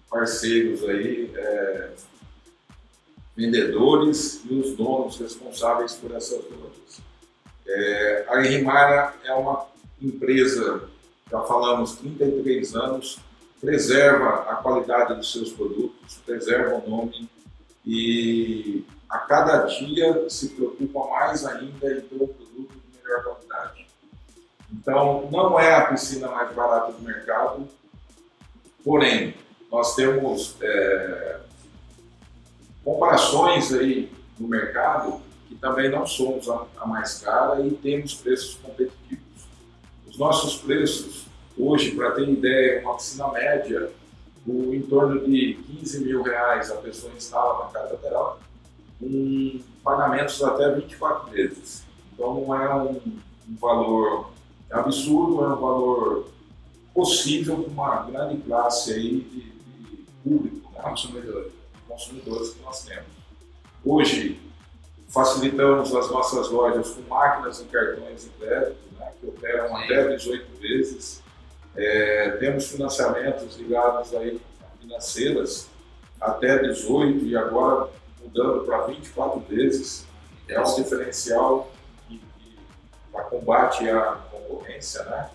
parceiros 0.10 0.84
aí, 0.84 1.32
é, 1.36 1.92
vendedores 3.36 4.42
e 4.50 4.54
os 4.54 4.76
donos 4.76 5.20
responsáveis 5.20 5.94
por 5.94 6.12
essas 6.12 6.44
lojas. 6.50 7.02
É, 7.68 8.26
a 8.30 8.46
Henrimara 8.46 9.14
é 9.24 9.34
uma 9.34 9.68
empresa, 10.02 10.90
já 11.30 11.42
falamos, 11.42 11.96
33 11.96 12.76
anos, 12.76 13.20
preserva 13.60 14.50
a 14.50 14.56
qualidade 14.56 15.16
dos 15.16 15.32
seus 15.32 15.52
produtos, 15.52 16.18
preserva 16.26 16.76
o 16.76 16.90
nome 16.90 17.30
e 17.86 18.86
a 19.10 19.20
cada 19.20 19.66
dia 19.66 20.30
se 20.30 20.50
preocupa 20.50 21.08
mais 21.10 21.46
ainda 21.46 21.94
em 21.94 22.02
ter 22.02 22.14
um 22.14 22.28
produto 22.28 22.74
de 22.74 23.00
melhor 23.04 23.24
qualidade. 23.24 23.85
Então, 24.72 25.30
não 25.32 25.60
é 25.60 25.76
a 25.76 25.86
piscina 25.86 26.28
mais 26.30 26.54
barata 26.54 26.92
do 26.92 27.02
mercado, 27.02 27.68
porém, 28.84 29.36
nós 29.72 29.96
temos 29.96 30.56
é, 30.62 31.40
comparações 32.84 33.74
aí 33.74 34.12
no 34.40 34.48
mercado 34.48 35.22
que 35.48 35.56
também 35.56 35.90
não 35.90 36.06
somos 36.06 36.50
a, 36.50 36.66
a 36.78 36.86
mais 36.86 37.20
cara 37.20 37.62
e 37.62 37.72
temos 37.72 38.14
preços 38.16 38.56
competitivos. 38.56 39.48
Os 40.08 40.18
nossos 40.18 40.58
preços 40.58 41.26
Hoje, 41.58 41.92
para 41.92 42.12
ter 42.12 42.28
ideia, 42.28 42.82
uma 42.82 42.96
piscina 42.96 43.30
média, 43.30 43.90
o, 44.46 44.74
em 44.74 44.82
torno 44.82 45.26
de 45.26 45.54
15 45.54 46.04
mil 46.04 46.22
reais 46.22 46.70
a 46.70 46.76
pessoa 46.76 47.14
instala 47.14 47.66
na 47.66 47.72
casa 47.72 47.94
lateral, 47.94 48.40
com 49.00 49.62
pagamentos 49.82 50.44
até 50.44 50.70
24 50.74 51.32
vezes. 51.32 51.84
Então 52.14 52.42
não 52.42 52.62
é 52.62 52.76
um, 52.76 53.00
um 53.50 53.56
valor 53.56 54.32
absurdo, 54.80 55.44
é 55.44 55.48
um 55.48 55.56
valor 55.56 56.28
possível 56.94 57.64
para 57.64 57.72
uma 57.72 58.04
grande 58.04 58.42
classe 58.42 58.94
aí 58.94 59.22
de, 59.22 59.42
de 59.42 60.06
público, 60.24 60.72
né? 60.74 60.82
consumidores, 60.82 61.52
consumidores 61.88 62.50
que 62.54 62.62
nós 62.64 62.84
temos. 62.86 63.08
Hoje, 63.84 64.40
facilitamos 65.10 65.96
as 65.96 66.10
nossas 66.10 66.50
lojas 66.50 66.90
com 66.90 67.02
máquinas 67.04 67.62
e 67.62 67.66
cartões 67.66 68.24
de 68.24 68.30
crédito, 68.32 68.78
né, 68.98 69.12
que 69.20 69.28
operam 69.28 69.68
Sim. 69.68 69.84
até 69.84 70.16
18 70.16 70.60
vezes. 70.60 71.24
É, 71.76 72.32
temos 72.40 72.68
financiamentos 72.68 73.56
ligados 73.58 74.14
aí 74.16 74.42
financeiras 74.80 75.68
até 76.20 76.58
18 76.60 77.26
e 77.26 77.36
agora 77.36 77.90
mudando 78.22 78.66
para 78.66 78.88
24 78.88 79.40
vezes. 79.42 80.06
É 80.48 80.60
um 80.60 80.76
diferencial 80.76 81.72
para 83.12 83.24
combate 83.24 83.90
à 83.90 84.20
concorrência, 84.56 85.04
né? 85.06 85.30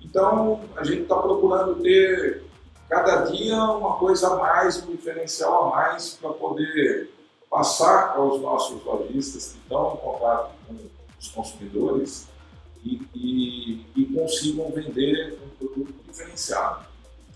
Então, 0.00 0.60
a 0.76 0.84
gente 0.84 1.02
está 1.02 1.16
procurando 1.16 1.82
ter 1.82 2.42
cada 2.88 3.24
dia 3.24 3.56
uma 3.56 3.96
coisa 3.96 4.34
a 4.34 4.36
mais, 4.36 4.82
um 4.82 4.92
diferencial 4.92 5.72
a 5.72 5.76
mais 5.76 6.14
para 6.14 6.30
poder 6.30 7.10
passar 7.50 8.16
aos 8.16 8.40
nossos 8.40 8.84
lojistas 8.84 9.52
que 9.52 9.58
estão 9.58 9.94
em 9.94 9.96
contato 9.96 10.50
com 10.66 10.76
os 11.18 11.28
consumidores 11.28 12.28
e, 12.84 13.02
e, 13.14 13.86
e 13.96 14.04
consigam 14.14 14.70
vender 14.70 15.38
um 15.44 15.48
produto 15.56 15.94
diferenciado 16.06 16.86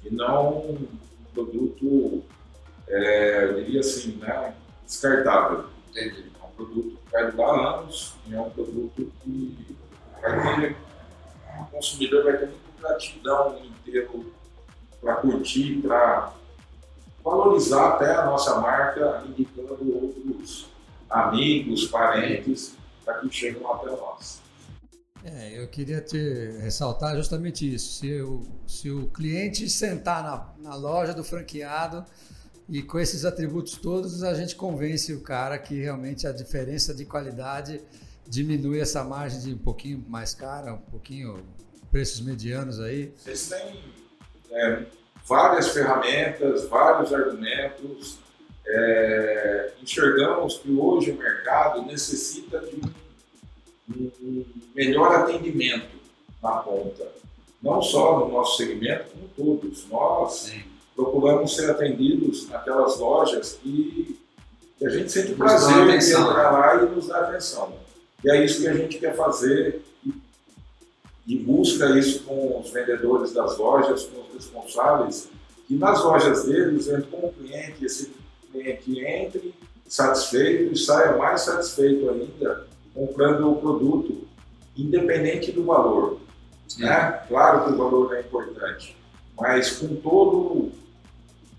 e 0.04 0.14
não 0.14 0.58
um 0.58 0.86
produto, 1.34 2.22
é, 2.88 3.44
eu 3.44 3.54
diria 3.54 3.80
assim, 3.80 4.16
né, 4.16 4.54
descartável. 4.86 5.64
Entendi. 5.90 6.30
É 6.40 6.46
um 6.46 6.50
produto 6.50 6.98
que 7.04 7.12
vai 7.12 7.30
durar 7.30 7.78
anos 7.78 8.14
e 8.28 8.34
é 8.34 8.40
um 8.40 8.50
produto 8.50 9.12
que 9.22 9.76
vai 10.20 10.60
ter, 10.60 10.76
o 11.62 11.66
consumidor 11.70 12.24
vai 12.24 12.36
ter 12.36 12.46
muita 12.46 12.88
gratidão 12.88 13.58
inteiro 13.64 14.32
para 15.00 15.16
curtir, 15.16 15.80
para 15.82 16.32
valorizar 17.24 17.94
até 17.94 18.14
a 18.14 18.26
nossa 18.26 18.60
marca, 18.60 19.24
indicando 19.26 19.94
outros 19.94 20.66
amigos, 21.08 21.86
parentes, 21.86 22.74
para 23.04 23.14
que 23.18 23.30
chegam 23.30 23.72
até 23.72 23.90
nós. 23.90 24.40
É, 25.22 25.62
eu 25.62 25.68
queria 25.68 26.00
te 26.00 26.16
ressaltar 26.62 27.14
justamente 27.16 27.74
isso. 27.74 28.00
Se 28.00 28.22
o, 28.22 28.42
se 28.66 28.90
o 28.90 29.08
cliente 29.08 29.68
sentar 29.68 30.22
na, 30.22 30.70
na 30.70 30.74
loja 30.74 31.12
do 31.12 31.22
franqueado 31.22 32.04
e 32.68 32.82
com 32.82 32.98
esses 32.98 33.24
atributos 33.24 33.76
todos, 33.76 34.22
a 34.22 34.32
gente 34.32 34.56
convence 34.56 35.12
o 35.12 35.20
cara 35.20 35.58
que 35.58 35.74
realmente 35.82 36.26
a 36.26 36.32
diferença 36.32 36.94
de 36.94 37.04
qualidade 37.04 37.82
diminui 38.30 38.80
essa 38.80 39.04
margem 39.04 39.40
de 39.40 39.54
um 39.54 39.58
pouquinho 39.58 40.02
mais 40.08 40.34
cara, 40.34 40.72
um 40.72 40.78
pouquinho 40.78 41.44
preços 41.90 42.20
medianos 42.20 42.80
aí. 42.80 43.12
Vocês 43.16 43.48
têm 43.48 43.84
é, 44.52 44.86
várias 45.28 45.68
ferramentas, 45.68 46.64
vários 46.68 47.12
argumentos. 47.12 48.18
É, 48.66 49.72
enxergamos 49.82 50.58
que 50.58 50.70
hoje 50.72 51.10
o 51.10 51.18
mercado 51.18 51.82
necessita 51.82 52.60
de 52.60 52.76
um 52.76 52.90
um 53.96 54.44
melhor 54.74 55.12
atendimento 55.14 55.88
na 56.42 56.52
ponta. 56.58 57.08
Não 57.62 57.82
só 57.82 58.20
no 58.20 58.32
nosso 58.32 58.56
segmento, 58.56 59.10
como 59.10 59.28
todos. 59.58 59.86
Nós, 59.88 60.32
Sim. 60.34 60.62
procuramos 60.94 61.54
ser 61.54 61.70
atendidos 61.70 62.48
naquelas 62.48 62.98
lojas 62.98 63.58
que, 63.60 64.18
que 64.78 64.86
a 64.86 64.90
gente 64.90 65.10
sente 65.12 65.34
prazer 65.34 65.88
em 65.88 65.96
entrar 65.96 66.50
lá 66.52 66.82
e 66.82 66.86
nos 66.86 67.08
dar 67.08 67.24
atenção. 67.24 67.74
E 68.24 68.30
é 68.30 68.44
isso 68.44 68.60
que 68.60 68.68
a 68.68 68.74
gente 68.74 68.98
quer 68.98 69.16
fazer 69.16 69.82
e, 70.04 70.12
e 71.26 71.36
busca 71.36 71.98
isso 71.98 72.24
com 72.24 72.60
os 72.60 72.70
vendedores 72.70 73.32
das 73.32 73.56
lojas, 73.56 74.04
com 74.04 74.20
os 74.20 74.34
responsáveis, 74.34 75.28
que 75.66 75.74
nas 75.74 76.02
lojas 76.02 76.44
deles, 76.44 76.88
como 77.10 77.32
cliente, 77.32 77.84
esse 77.84 78.12
cliente 78.52 79.00
entre 79.00 79.54
satisfeito 79.86 80.72
e 80.72 80.78
saia 80.78 81.16
mais 81.16 81.42
satisfeito 81.42 82.08
ainda 82.10 82.66
comprando 82.94 83.50
o 83.50 83.56
produto, 83.56 84.26
independente 84.76 85.52
do 85.52 85.64
valor. 85.64 86.20
Né? 86.78 87.22
Claro 87.28 87.64
que 87.64 87.72
o 87.72 87.76
valor 87.76 88.16
é 88.16 88.20
importante, 88.20 88.96
mas 89.38 89.70
com 89.78 89.96
todo 89.96 90.70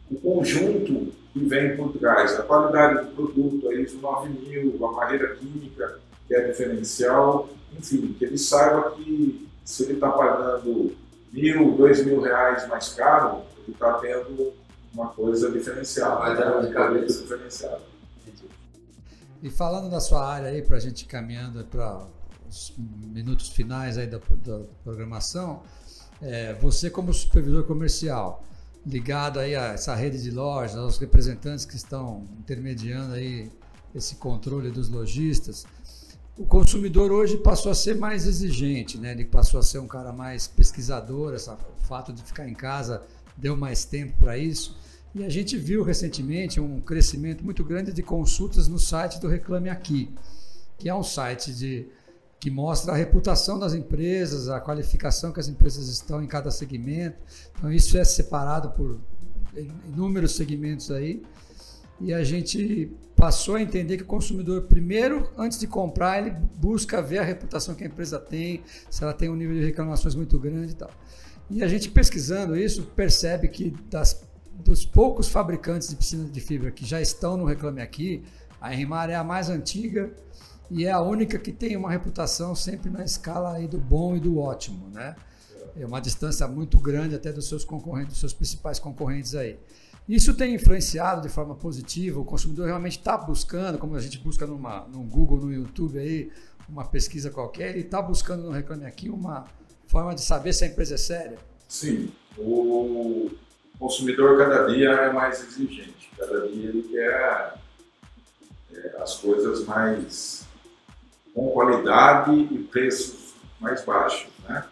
o 0.10 0.16
conjunto 0.22 1.12
que 1.34 1.40
vem 1.40 1.76
por 1.78 1.94
trás, 1.94 2.38
a 2.40 2.44
qualidade 2.44 3.06
do 3.06 3.12
produto, 3.12 3.70
a 3.70 3.76
ISO 3.76 3.98
9000, 3.98 4.86
a 4.86 4.92
barreira 4.92 5.36
química, 5.36 6.00
que 6.32 6.36
é 6.36 6.48
diferencial, 6.48 7.50
enfim, 7.78 8.14
que 8.14 8.24
ele 8.24 8.38
saiba 8.38 8.92
que 8.92 9.50
se 9.66 9.84
ele 9.84 9.94
está 9.96 10.10
pagando 10.12 10.96
mil, 11.34 11.76
dois 11.76 12.06
mil 12.06 12.22
reais 12.22 12.66
mais 12.70 12.88
caro, 12.94 13.42
ele 13.58 13.74
está 13.74 13.96
tendo 13.96 14.54
uma 14.94 15.10
coisa 15.10 15.52
diferenciada, 15.52 16.16
vai 16.16 16.38
ter 16.38 16.70
um 16.70 16.72
cabeça 16.72 17.22
diferenciada. 17.22 17.82
E 19.44 19.50
falando 19.50 19.90
da 19.90 20.00
sua 20.00 20.26
área 20.26 20.48
aí, 20.48 20.62
para 20.62 20.78
a 20.78 20.80
gente 20.80 21.04
caminhando 21.04 21.66
para 21.66 22.08
os 22.50 22.74
minutos 22.78 23.50
finais 23.50 23.98
aí 23.98 24.08
da, 24.08 24.20
da 24.46 24.62
programação, 24.86 25.64
é, 26.22 26.54
você 26.54 26.90
como 26.90 27.14
supervisor 27.14 27.66
comercial, 27.66 28.42
ligado 28.86 29.38
aí 29.38 29.54
a 29.54 29.74
essa 29.74 29.94
rede 29.96 30.22
de 30.22 30.32
lojas, 30.32 30.78
aos 30.78 30.98
representantes 30.98 31.66
que 31.66 31.76
estão 31.76 32.26
intermediando 32.40 33.16
aí 33.16 33.52
esse 33.94 34.16
controle 34.16 34.72
dos 34.72 34.88
lojistas, 34.88 35.66
o 36.38 36.46
consumidor 36.46 37.12
hoje 37.12 37.38
passou 37.38 37.72
a 37.72 37.76
ser 37.76 37.96
mais 37.96 38.26
exigente, 38.26 38.98
né? 38.98 39.12
Ele 39.12 39.26
passou 39.26 39.60
a 39.60 39.64
ser 39.64 39.80
um 39.80 39.88
cara 39.88 40.12
mais 40.12 40.48
pesquisador, 40.48 41.34
essa, 41.34 41.54
o 41.54 41.84
fato 41.84 42.14
de 42.14 42.24
ficar 42.24 42.48
em 42.48 42.54
casa 42.54 43.02
deu 43.38 43.56
mais 43.58 43.84
tempo 43.84 44.14
para 44.20 44.38
isso. 44.38 44.78
E 45.14 45.24
a 45.26 45.30
gente 45.30 45.58
viu 45.58 45.84
recentemente 45.84 46.60
um 46.60 46.80
crescimento 46.80 47.44
muito 47.44 47.64
grande 47.64 47.92
de 47.92 48.02
consultas 48.02 48.68
no 48.68 48.80
site 48.80 49.20
do 49.20 49.28
Reclame 49.28 49.70
Aqui, 49.70 50.14
que 50.78 50.88
é 50.88 50.96
um 50.96 51.04
site 51.04 51.54
de 51.54 51.88
que 52.40 52.50
mostra 52.50 52.94
a 52.94 52.96
reputação 52.96 53.60
das 53.60 53.74
empresas, 53.74 54.50
a 54.50 54.60
qualificação 54.60 55.32
que 55.32 55.40
as 55.40 55.48
empresas 55.48 55.90
estão 55.90 56.24
em 56.24 56.28
cada 56.28 56.50
segmento. 56.50 57.18
Então, 57.56 57.72
isso 57.72 57.98
é 57.98 58.04
separado 58.04 58.72
por 58.72 59.00
inúmeros 59.86 60.32
segmentos 60.32 60.90
aí. 60.90 61.22
E 62.02 62.14
a 62.14 62.24
gente 62.24 62.92
passou 63.16 63.56
a 63.56 63.62
entender 63.62 63.98
que 63.98 64.04
o 64.04 64.08
consumidor, 64.08 64.64
primeiro, 64.64 65.32
antes 65.38 65.60
de 65.60 65.68
comprar, 65.68 66.18
ele 66.20 66.32
busca 66.58 67.02
ver 67.02 67.20
a 67.20 67.24
reputação 67.24 67.76
que 67.76 67.84
a 67.84 67.88
empresa 67.88 68.20
tem, 68.20 68.64
se 68.90 69.04
ela 69.04 69.14
tem 69.14 69.30
um 69.30 69.36
nível 69.36 69.56
de 69.56 69.64
reclamações 69.64 70.16
muito 70.16 70.40
grande 70.40 70.72
e 70.72 70.76
tal. 70.76 70.90
E 71.50 71.64
a 71.64 71.68
gente 71.68 71.90
pesquisando 71.90 72.58
isso, 72.58 72.84
percebe 72.96 73.48
que 73.48 73.72
das, 73.90 74.24
dos 74.54 74.86
poucos 74.86 75.28
fabricantes 75.28 75.90
de 75.90 75.96
piscinas 75.96 76.32
de 76.32 76.42
fibra 76.42 76.72
que 76.72 76.86
já 76.86 77.00
estão 77.00 77.38
no 77.38 77.46
Reclame 77.46 77.82
Aqui, 77.82 78.24
a 78.60 78.74
Enrimar 78.74 79.10
é 79.10 79.16
a 79.16 79.24
mais 79.24 79.50
antiga, 79.50 80.12
e 80.70 80.86
é 80.86 80.92
a 80.92 81.02
única 81.02 81.38
que 81.38 81.52
tem 81.52 81.76
uma 81.76 81.92
reputação 81.92 82.56
sempre 82.56 82.90
na 82.90 83.04
escala 83.04 83.54
aí 83.54 83.68
do 83.68 83.78
bom 83.78 84.16
e 84.16 84.20
do 84.20 84.40
ótimo, 84.40 84.90
né? 84.90 85.16
É 85.76 85.86
uma 85.86 86.00
distância 86.00 86.48
muito 86.48 86.80
grande 86.80 87.14
até 87.14 87.32
dos 87.32 87.48
seus 87.48 87.66
concorrentes, 87.66 88.14
dos 88.14 88.20
seus 88.20 88.34
principais 88.34 88.80
concorrentes 88.80 89.36
aí. 89.36 89.60
Isso 90.08 90.34
tem 90.34 90.56
influenciado 90.56 91.22
de 91.22 91.30
forma 91.30 91.56
positiva, 91.56 92.20
o 92.20 92.26
consumidor 92.26 92.66
realmente 92.66 92.98
está 92.98 93.18
buscando, 93.18 93.78
como 93.78 93.96
a 93.96 94.00
gente 94.00 94.18
busca 94.18 94.46
numa, 94.46 94.82
no 94.88 95.04
Google, 95.04 95.38
no 95.38 95.54
YouTube 95.54 95.98
aí, 96.00 96.32
uma 96.68 96.86
pesquisa 96.86 97.30
qualquer, 97.30 97.70
ele 97.72 97.82
está 97.82 98.02
buscando 98.02 98.44
no 98.44 98.52
Reclame 98.52 98.86
Aqui 98.86 99.10
uma 99.10 99.46
forma 99.88 100.16
de 100.16 100.22
saber 100.22 100.54
se 100.54 100.64
a 100.64 100.68
empresa 100.68 100.96
é 100.96 100.98
séria? 100.98 101.38
Sim, 101.68 102.12
o 102.38 103.30
consumidor 103.78 104.38
cada 104.38 104.68
dia 104.74 104.90
é 104.90 105.14
mais 105.14 105.42
exigente, 105.42 106.10
cada 106.18 106.48
dia 106.48 106.70
ele 106.70 106.84
quer 106.84 107.56
é, 108.74 108.96
as 109.02 109.18
coisas 109.18 109.66
mais 109.66 110.46
com 111.34 111.50
qualidade 111.52 112.32
e 112.36 112.60
preços 112.64 113.34
mais 113.60 113.84
baixos. 113.86 114.30
Né? 114.48 114.66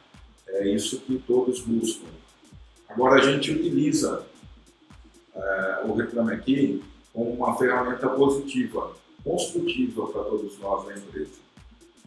É 0.47 0.67
isso 0.67 0.99
que 1.01 1.17
todos 1.19 1.61
buscam. 1.61 2.07
Agora, 2.87 3.21
a 3.21 3.23
gente 3.23 3.51
utiliza 3.51 4.25
é, 5.35 5.81
o 5.85 5.93
Reclame 5.93 6.33
Aqui 6.33 6.83
como 7.13 7.31
uma 7.31 7.57
ferramenta 7.57 8.07
positiva, 8.07 8.91
construtiva 9.23 10.07
para 10.07 10.23
todos 10.23 10.57
nós 10.59 10.85
da 10.85 10.95
empresa. 10.95 11.39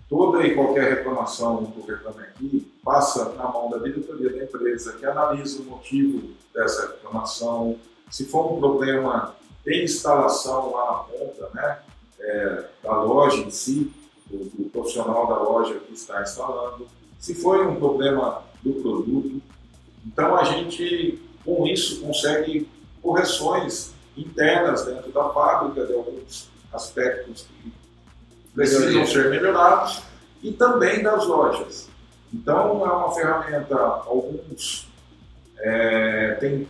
Toda 0.08 0.46
e 0.46 0.54
qualquer 0.54 0.96
reclamação 0.96 1.64
do 1.64 1.86
Reclame 1.86 2.20
Aqui 2.20 2.72
passa 2.84 3.30
na 3.34 3.48
mão 3.48 3.70
da 3.70 3.78
diretoria 3.78 4.30
da 4.30 4.44
empresa, 4.44 4.92
que 4.92 5.06
analisa 5.06 5.62
o 5.62 5.64
motivo 5.64 6.30
dessa 6.54 6.92
reclamação, 6.92 7.78
se 8.10 8.26
for 8.26 8.52
um 8.52 8.60
problema 8.60 9.34
de 9.64 9.84
instalação 9.84 10.72
lá 10.72 10.92
na 10.92 10.98
ponta, 10.98 11.50
né, 11.54 11.78
é, 12.20 12.64
da 12.82 13.02
loja 13.02 13.38
em 13.38 13.50
si, 13.50 13.90
do, 14.26 14.44
do 14.44 14.70
profissional 14.70 15.26
da 15.26 15.38
loja 15.38 15.74
que 15.74 15.92
está 15.94 16.22
instalando, 16.22 16.86
se 17.18 17.34
foi 17.34 17.66
um 17.66 17.76
problema 17.76 18.42
do 18.62 18.74
produto. 18.74 19.40
Então 20.06 20.36
a 20.36 20.44
gente, 20.44 21.18
com 21.44 21.66
isso, 21.66 22.00
consegue 22.00 22.68
correções 23.02 23.92
internas 24.16 24.84
dentro 24.84 25.10
da 25.10 25.28
fábrica 25.30 25.86
de 25.86 25.92
alguns 25.92 26.48
aspectos 26.72 27.46
que 27.62 27.72
precisam 28.54 29.06
ser 29.06 29.30
melhorados 29.30 30.02
e 30.42 30.52
também 30.52 31.02
das 31.02 31.26
lojas. 31.26 31.88
Então 32.32 32.86
é 32.86 32.92
uma 32.92 33.12
ferramenta, 33.12 33.76
alguns 33.76 34.88
é, 35.58 36.36
tem, 36.40 36.68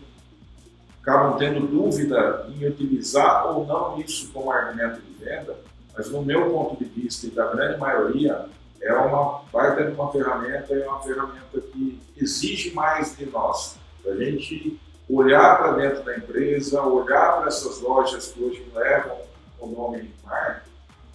acabam 1.00 1.38
tendo 1.38 1.66
dúvida 1.66 2.46
em 2.48 2.66
utilizar 2.66 3.46
ou 3.46 3.66
não 3.66 4.00
isso 4.00 4.30
como 4.32 4.50
argumento 4.50 5.00
de 5.00 5.24
venda, 5.24 5.56
mas 5.96 6.10
no 6.10 6.22
meu 6.22 6.50
ponto 6.50 6.82
de 6.82 6.84
vista 6.84 7.26
e 7.26 7.30
da 7.30 7.46
grande 7.46 7.78
maioria, 7.78 8.46
é 8.80 8.92
uma 8.94 9.42
baita 9.52 9.84
de 9.84 9.92
uma 9.92 10.10
ferramenta, 10.10 10.74
é 10.74 10.88
uma 10.88 11.00
ferramenta 11.00 11.60
que 11.60 12.00
exige 12.16 12.74
mais 12.74 13.16
de 13.16 13.26
nós. 13.26 13.76
A 14.04 14.14
gente 14.16 14.80
olhar 15.08 15.58
para 15.58 15.72
dentro 15.72 16.02
da 16.02 16.16
empresa, 16.16 16.82
olhar 16.82 17.38
para 17.38 17.48
essas 17.48 17.80
lojas 17.80 18.28
que 18.28 18.42
hoje 18.42 18.66
levam 18.74 19.18
o 19.60 19.66
nome 19.66 20.12
Mar 20.24 20.64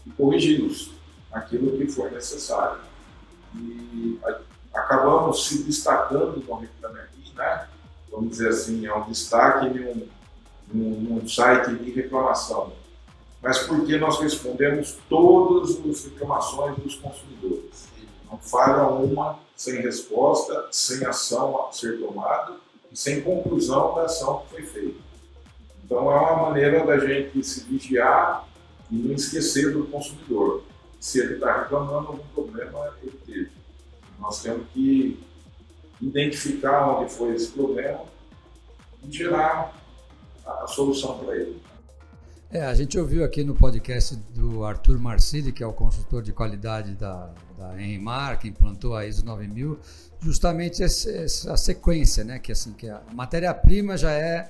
e 0.06 0.10
corrigi-los 0.12 0.92
naquilo 1.32 1.78
que 1.78 1.88
for 1.88 2.12
necessário. 2.12 2.80
E 3.56 4.20
acabamos 4.74 5.48
se 5.48 5.64
destacando 5.64 6.44
no 6.48 6.56
Reclame 6.56 7.00
né? 7.36 7.68
Vamos 8.12 8.32
dizer 8.32 8.50
assim, 8.50 8.86
é 8.86 8.94
um 8.94 9.04
destaque 9.04 9.68
um, 9.68 10.08
num, 10.74 11.02
num 11.02 11.28
site 11.28 11.76
de 11.76 11.92
reclamação 11.92 12.74
mas 13.42 13.60
porque 13.60 13.98
nós 13.98 14.20
respondemos 14.20 14.98
todas 15.08 15.78
as 15.78 16.06
reclamações 16.06 16.76
dos 16.78 16.96
consumidores. 16.96 17.88
Não 18.30 18.38
falha 18.38 18.88
uma 18.88 19.40
sem 19.56 19.82
resposta, 19.82 20.68
sem 20.72 21.06
ação 21.06 21.68
a 21.68 21.72
ser 21.72 22.00
tomada 22.00 22.56
e 22.92 22.98
sem 22.98 23.22
conclusão 23.22 23.96
da 23.96 24.04
ação 24.04 24.42
que 24.42 24.50
foi 24.50 24.64
feita. 24.64 25.00
Então 25.84 26.12
é 26.12 26.16
uma 26.16 26.50
maneira 26.50 26.86
da 26.86 26.98
gente 27.00 27.44
se 27.44 27.64
vigiar 27.64 28.48
e 28.92 28.96
não 28.96 29.16
esquecer 29.16 29.74
do 29.74 29.86
consumidor. 29.86 30.64
Se 31.00 31.20
ele 31.20 31.36
está 31.36 31.62
reclamando 31.62 32.08
algum 32.08 32.28
problema, 32.34 32.94
ele 33.02 33.20
teve. 33.26 33.52
Nós 34.20 34.42
temos 34.42 34.68
que 34.74 35.20
identificar 36.02 36.98
onde 36.98 37.12
foi 37.12 37.34
esse 37.36 37.52
problema 37.52 38.02
e 39.04 39.12
gerar 39.12 39.74
a 40.46 40.68
solução 40.68 41.20
para 41.20 41.36
ele. 41.36 41.62
É, 42.50 42.62
a 42.62 42.74
gente 42.74 42.98
ouviu 42.98 43.26
aqui 43.26 43.44
no 43.44 43.54
podcast 43.54 44.16
do 44.34 44.64
Arthur 44.64 44.98
Marcilli, 44.98 45.52
que 45.52 45.62
é 45.62 45.68
o 45.68 45.74
consultor 45.74 46.24
de 46.24 46.32
qualidade 46.32 46.96
da, 46.96 47.30
da 47.58 47.74
Enrimar, 47.82 48.40
que 48.40 48.48
implantou 48.48 48.96
a 48.96 49.06
ISO 49.06 49.26
9000, 49.26 49.78
justamente 50.22 50.82
essa 50.82 51.58
sequência, 51.58 52.24
né? 52.24 52.40
Que 52.40 52.54
assim, 52.54 52.72
que 52.72 52.88
a 52.88 53.02
matéria-prima 53.14 53.98
já 53.98 54.14
é 54.14 54.50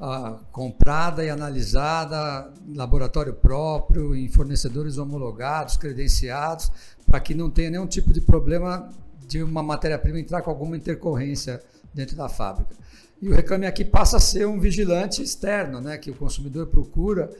ah, 0.00 0.38
comprada 0.52 1.24
e 1.24 1.30
analisada 1.30 2.48
em 2.64 2.74
laboratório 2.74 3.34
próprio, 3.34 4.14
em 4.14 4.28
fornecedores 4.28 4.96
homologados, 4.96 5.76
credenciados, 5.76 6.70
para 7.04 7.18
que 7.18 7.34
não 7.34 7.50
tenha 7.50 7.70
nenhum 7.70 7.88
tipo 7.88 8.12
de 8.12 8.20
problema 8.20 8.88
de 9.26 9.42
uma 9.42 9.64
matéria-prima 9.64 10.20
entrar 10.20 10.42
com 10.42 10.50
alguma 10.50 10.76
intercorrência 10.76 11.60
dentro 11.92 12.14
da 12.14 12.28
fábrica. 12.28 12.76
E 13.22 13.28
o 13.28 13.32
Reclame 13.32 13.66
Aqui 13.66 13.84
passa 13.84 14.16
a 14.16 14.20
ser 14.20 14.48
um 14.48 14.58
vigilante 14.58 15.22
externo, 15.22 15.80
né, 15.80 15.96
que 15.96 16.10
o 16.10 16.14
consumidor 16.14 16.66
procura, 16.66 17.30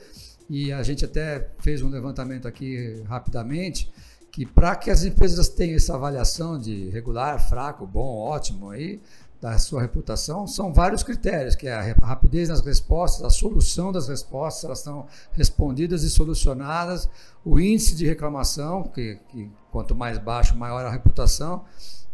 e 0.49 0.71
a 0.71 0.81
gente 0.81 1.03
até 1.03 1.49
fez 1.59 1.81
um 1.81 1.89
levantamento 1.89 2.47
aqui 2.47 3.03
rapidamente, 3.05 3.91
que 4.31 4.45
para 4.45 4.77
que 4.77 4.89
as 4.89 5.03
empresas 5.03 5.49
tenham 5.49 5.75
essa 5.75 5.93
avaliação 5.93 6.57
de 6.57 6.89
regular, 6.89 7.37
fraco, 7.49 7.85
bom, 7.85 8.15
ótimo, 8.15 8.69
aí, 8.69 9.01
da 9.41 9.57
sua 9.57 9.81
reputação 9.81 10.47
são 10.47 10.71
vários 10.71 11.03
critérios, 11.03 11.53
que 11.53 11.67
é 11.67 11.73
a 11.73 11.93
rapidez 11.95 12.47
nas 12.47 12.61
respostas, 12.61 13.25
a 13.25 13.29
solução 13.29 13.91
das 13.91 14.07
respostas, 14.07 14.63
elas 14.63 14.77
estão 14.77 15.05
respondidas 15.33 16.03
e 16.03 16.09
solucionadas, 16.09 17.09
o 17.43 17.59
índice 17.59 17.93
de 17.93 18.07
reclamação, 18.07 18.83
que, 18.83 19.19
que 19.27 19.51
quanto 19.69 19.93
mais 19.93 20.17
baixo, 20.17 20.55
maior 20.55 20.85
a 20.85 20.89
reputação, 20.89 21.65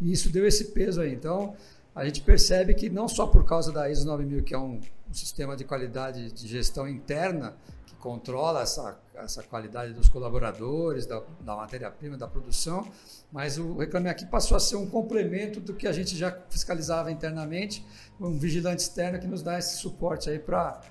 e 0.01 0.11
isso 0.11 0.31
deu 0.31 0.47
esse 0.47 0.71
peso 0.71 1.01
aí. 1.01 1.13
Então, 1.13 1.53
a 1.95 2.05
gente 2.05 2.21
percebe 2.21 2.73
que 2.73 2.89
não 2.89 3.07
só 3.07 3.27
por 3.27 3.45
causa 3.45 3.71
da 3.71 3.89
ISO 3.89 4.05
9000, 4.05 4.43
que 4.43 4.53
é 4.53 4.57
um, 4.57 4.79
um 5.09 5.13
sistema 5.13 5.55
de 5.55 5.63
qualidade 5.63 6.31
de 6.31 6.47
gestão 6.47 6.87
interna, 6.87 7.55
que 7.85 7.95
controla 7.95 8.61
essa, 8.61 8.97
essa 9.15 9.43
qualidade 9.43 9.93
dos 9.93 10.07
colaboradores, 10.07 11.05
da, 11.05 11.21
da 11.41 11.55
matéria-prima, 11.55 12.17
da 12.17 12.27
produção, 12.27 12.87
mas 13.31 13.57
o 13.57 13.77
Reclame 13.77 14.09
Aqui 14.09 14.25
passou 14.25 14.55
a 14.55 14.59
ser 14.59 14.75
um 14.75 14.87
complemento 14.87 15.59
do 15.59 15.73
que 15.73 15.87
a 15.87 15.91
gente 15.91 16.15
já 16.15 16.31
fiscalizava 16.49 17.11
internamente, 17.11 17.85
um 18.19 18.37
vigilante 18.37 18.83
externo 18.83 19.19
que 19.19 19.27
nos 19.27 19.41
dá 19.41 19.57
esse 19.57 19.77
suporte 19.77 20.29
aí 20.29 20.39
para 20.39 20.81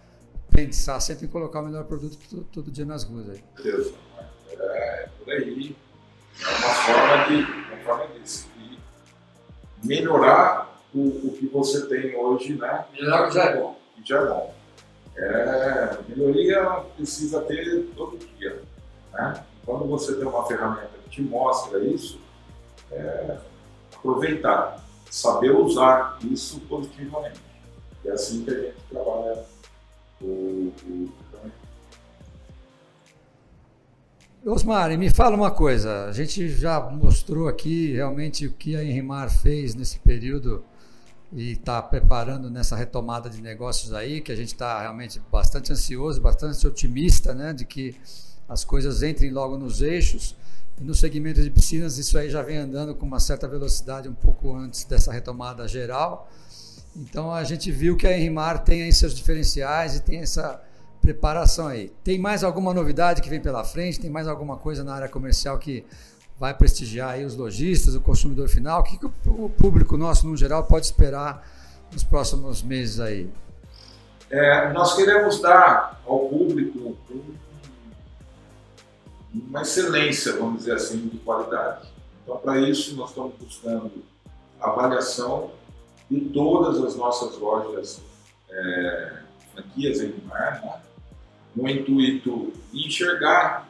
pensar 0.51 0.99
sempre 1.01 1.27
em 1.27 1.29
colocar 1.29 1.61
o 1.61 1.65
melhor 1.65 1.85
produto 1.85 2.19
todo, 2.29 2.45
todo 2.45 2.71
dia 2.71 2.85
nas 2.85 3.05
ruas. 3.05 3.29
Aí. 3.31 3.45
Beleza. 3.63 3.95
É, 4.51 5.09
por 5.19 5.33
aí. 5.33 5.77
É 6.41 6.49
uma 6.49 6.75
forma 6.75 7.27
de, 7.27 7.73
uma 7.73 7.85
forma 7.85 8.07
de, 8.15 8.49
melhorar 9.85 10.78
o, 10.95 11.29
o 11.29 11.37
que 11.39 11.47
você 11.47 11.87
tem 11.87 12.17
hoje, 12.17 12.55
né? 12.55 12.85
Melhorar 12.93 13.25
o 13.25 13.29
que 13.29 13.35
já 13.35 13.45
é 13.45 13.57
bom. 13.57 13.77
Que 13.95 14.09
já 14.09 14.21
é 14.21 14.27
bom. 14.27 14.55
É, 15.17 15.99
melhoria 16.09 16.85
precisa 16.97 17.41
ter 17.43 17.89
todo 17.97 18.17
dia. 18.19 18.63
Né? 19.13 19.45
Quando 19.67 19.87
você 19.87 20.15
tem 20.15 20.27
uma 20.27 20.47
ferramenta 20.47 20.91
que 21.05 21.11
te 21.11 21.23
mostra 21.23 21.79
isso, 21.81 22.21
é, 22.93 23.37
aproveitar, 23.95 24.85
saber 25.11 25.51
usar 25.51 26.19
isso 26.23 26.61
positivamente. 26.61 27.41
É 28.05 28.13
assim 28.13 28.45
que 28.45 28.51
a 28.51 28.55
gente 28.55 28.77
trabalha 28.89 29.45
o, 30.21 30.73
o 30.87 31.09
Osmar, 34.47 34.97
me 34.97 35.11
fala 35.11 35.37
uma 35.37 35.51
coisa. 35.51 36.07
A 36.07 36.13
gente 36.13 36.49
já 36.49 36.81
mostrou 36.81 37.49
aqui 37.49 37.93
realmente 37.93 38.47
o 38.47 38.53
que 38.53 38.77
a 38.77 38.85
Enrimar 38.85 39.31
fez 39.31 39.75
nesse 39.75 39.99
período 39.99 40.65
e 41.33 41.53
está 41.53 41.83
preparando 41.83 42.51
nessa 42.51 42.75
retomada 42.75 43.29
de 43.29 43.43
negócios 43.43 43.93
aí, 43.93 44.21
que 44.21 44.33
a 44.33 44.37
gente 44.37 44.55
está 44.55 44.81
realmente 44.81 45.21
bastante 45.31 45.73
ansioso, 45.73 46.21
bastante 46.21 46.67
otimista, 46.67 47.35
né, 47.35 47.53
de 47.53 47.65
que 47.65 47.97
as 48.49 48.65
coisas 48.65 49.03
entrem 49.03 49.31
logo 49.31 49.59
nos 49.59 49.83
eixos. 49.83 50.35
E 50.81 50.85
no 50.85 50.95
segmento 50.95 51.43
de 51.43 51.51
piscinas, 51.51 51.99
isso 51.99 52.17
aí 52.17 52.31
já 52.31 52.41
vem 52.41 52.57
andando 52.57 52.95
com 52.95 53.05
uma 53.05 53.21
certa 53.21 53.47
velocidade 53.47 54.09
um 54.09 54.15
pouco 54.15 54.55
antes 54.55 54.85
dessa 54.85 55.13
retomada 55.13 55.67
geral. 55.69 56.31
Então 56.97 57.33
a 57.33 57.45
gente 57.45 57.71
viu 57.71 57.97
que 57.97 58.07
a 58.07 58.17
Enrimar 58.17 58.65
tem 58.65 58.83
aí 58.83 58.93
seus 58.93 59.15
diferenciais 59.15 59.97
e 59.97 60.01
tem 60.01 60.21
essa 60.21 60.63
preparação 61.01 61.67
aí. 61.67 61.93
Tem 62.03 62.19
mais 62.19 62.43
alguma 62.43 62.73
novidade 62.73 63.21
que 63.21 63.29
vem 63.29 63.41
pela 63.41 63.65
frente? 63.65 64.01
Tem 64.01 64.09
mais 64.09 64.27
alguma 64.27 64.57
coisa 64.57 64.83
na 64.83 64.95
área 64.95 65.09
comercial 65.09 65.59
que 65.59 65.85
vai 66.39 66.55
prestigiar 66.55 67.11
aí 67.11 67.25
os 67.25 67.37
lojistas, 67.37 67.95
o 67.95 68.01
consumidor 68.01 68.49
final? 68.49 68.81
O 68.81 68.85
que, 68.85 68.99
que 68.99 69.07
o 69.07 69.49
público 69.49 69.97
nosso, 69.97 70.27
no 70.27 70.37
geral, 70.37 70.65
pode 70.65 70.87
esperar 70.87 71.47
nos 71.93 72.05
próximos 72.05 72.63
meses 72.63 73.01
aí? 73.01 73.29
É, 74.31 74.73
nós 74.73 74.95
queremos 74.95 75.41
dar 75.41 76.01
ao 76.07 76.29
público 76.29 76.97
uma 79.35 79.63
excelência, 79.63 80.37
vamos 80.37 80.61
dizer 80.61 80.75
assim, 80.75 81.09
de 81.09 81.19
qualidade. 81.19 81.89
Então, 82.23 82.37
para 82.37 82.59
isso, 82.61 82.95
nós 82.95 83.11
estamos 83.11 83.35
buscando 83.41 83.91
avaliação 84.61 85.51
de 86.11 86.21
todas 86.21 86.83
as 86.83 86.97
nossas 86.97 87.37
lojas 87.39 88.01
é, 88.51 89.13
franquias 89.53 90.01
em 90.01 90.15
mar, 90.27 90.61
né? 90.63 90.81
no 91.55 91.69
intuito 91.69 92.53
de 92.73 92.87
enxergar 92.87 93.68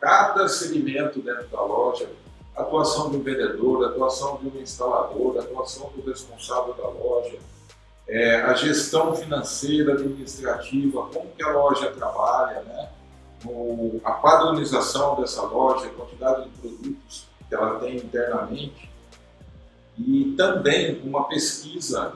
cada 0.00 0.48
segmento 0.48 1.20
dentro 1.20 1.46
da 1.48 1.60
loja, 1.62 2.08
atuação 2.56 3.10
do 3.10 3.20
vendedor, 3.20 3.84
atuação 3.84 4.36
do 4.36 4.60
instalador, 4.60 5.38
atuação 5.38 5.90
do 5.94 6.02
responsável 6.08 6.74
da 6.74 6.88
loja, 6.88 7.38
é, 8.08 8.36
a 8.40 8.54
gestão 8.54 9.14
financeira, 9.14 9.92
administrativa, 9.92 11.06
como 11.12 11.30
que 11.36 11.42
a 11.42 11.52
loja 11.52 11.90
trabalha, 11.92 12.62
né? 12.62 12.88
o, 13.44 14.00
a 14.02 14.12
padronização 14.12 15.20
dessa 15.20 15.42
loja, 15.42 15.86
a 15.86 15.90
quantidade 15.90 16.48
de 16.48 16.50
produtos 16.58 17.26
que 17.48 17.54
ela 17.54 17.78
tem 17.78 17.96
internamente 17.96 18.90
e 19.98 20.34
também 20.36 21.00
uma 21.02 21.24
pesquisa 21.24 22.14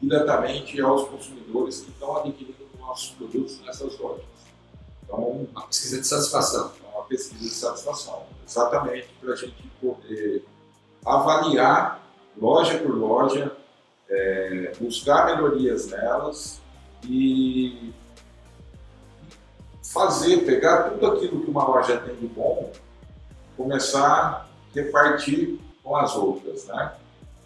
diretamente 0.00 0.80
aos 0.80 1.08
consumidores 1.08 1.80
que 1.80 1.90
estão 1.90 2.18
adquirindo 2.18 2.66
nossos 2.78 3.10
produtos 3.10 3.60
nessas 3.60 3.98
lojas. 3.98 4.24
Então, 5.02 5.46
uma 5.52 5.66
pesquisa 5.66 6.00
de 6.00 6.06
satisfação. 6.06 6.72
Pesquisa 7.08 7.44
de 7.44 7.50
satisfação, 7.50 8.24
exatamente 8.46 9.08
para 9.20 9.32
a 9.32 9.36
gente 9.36 9.62
poder 9.80 10.44
avaliar 11.04 12.02
loja 12.36 12.78
por 12.78 12.94
loja, 12.94 13.56
é, 14.08 14.72
buscar 14.80 15.26
melhorias 15.26 15.86
nelas 15.88 16.60
e 17.04 17.92
fazer, 19.82 20.44
pegar 20.44 20.90
tudo 20.90 21.06
aquilo 21.06 21.42
que 21.42 21.50
uma 21.50 21.66
loja 21.66 21.96
tem 21.98 22.14
de 22.16 22.26
bom, 22.26 22.72
começar 23.56 24.02
a 24.04 24.46
repartir 24.74 25.58
com 25.82 25.96
as 25.96 26.14
outras, 26.16 26.66
né? 26.66 26.92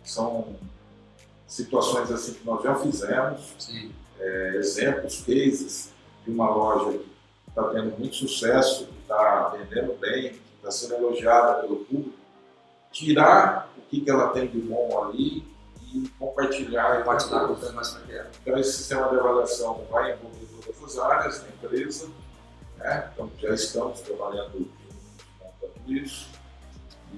São 0.03 0.57
situações 1.47 2.11
assim 2.11 2.35
que 2.35 2.45
nós 2.45 2.63
já 2.63 2.75
fizemos, 2.75 3.69
é, 4.19 4.57
exemplos, 4.57 5.23
cases 5.23 5.93
de 6.25 6.31
uma 6.31 6.49
loja 6.49 6.99
que 6.99 7.07
está 7.49 7.65
tendo 7.69 7.99
muito 7.99 8.17
sucesso, 8.17 8.89
está 9.11 9.49
vendendo 9.49 9.99
bem, 9.99 10.31
que 10.31 10.41
está 10.57 10.71
sendo 10.71 10.95
elogiada 10.95 11.61
pelo 11.63 11.85
público, 11.85 12.13
tirar 12.93 13.73
o 13.77 13.81
que, 13.83 14.01
que 14.01 14.11
ela 14.11 14.29
tem 14.29 14.47
de 14.47 14.61
bom 14.61 15.05
ali 15.05 15.45
e 15.93 16.09
compartilhar. 16.19 16.99
Compartilhar 16.99 17.49
com 17.49 17.73
mais 17.73 17.99
Então 18.41 18.57
esse 18.59 18.73
sistema 18.73 19.09
de 19.09 19.17
avaliação 19.19 19.85
vai 19.91 20.13
envolver 20.13 20.47
todas 20.63 20.83
as 20.85 20.99
áreas 20.99 21.41
da 21.41 21.49
empresa, 21.49 22.09
né? 22.79 23.11
Então, 23.13 23.31
já 23.39 23.55
estamos 23.55 24.01
trabalhando 24.01 24.69
com 25.39 25.49
tudo 25.61 25.93
isso 25.93 26.29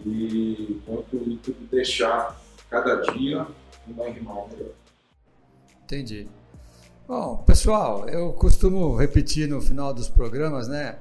e 0.05 0.81
com 0.87 0.97
o 0.97 1.01
intuito 1.01 1.53
de 1.53 1.67
deixar 1.67 2.41
cada 2.71 2.97
dia 3.13 3.47
uma 3.87 4.09
irmã 4.09 4.47
melhor. 4.51 4.73
Entendi. 5.85 6.29
Bom, 7.07 7.37
pessoal, 7.45 8.09
eu 8.09 8.33
costumo 8.33 8.97
repetir 8.97 9.47
no 9.47 9.61
final 9.61 9.93
dos 9.93 10.09
programas, 10.09 10.69
né? 10.69 10.99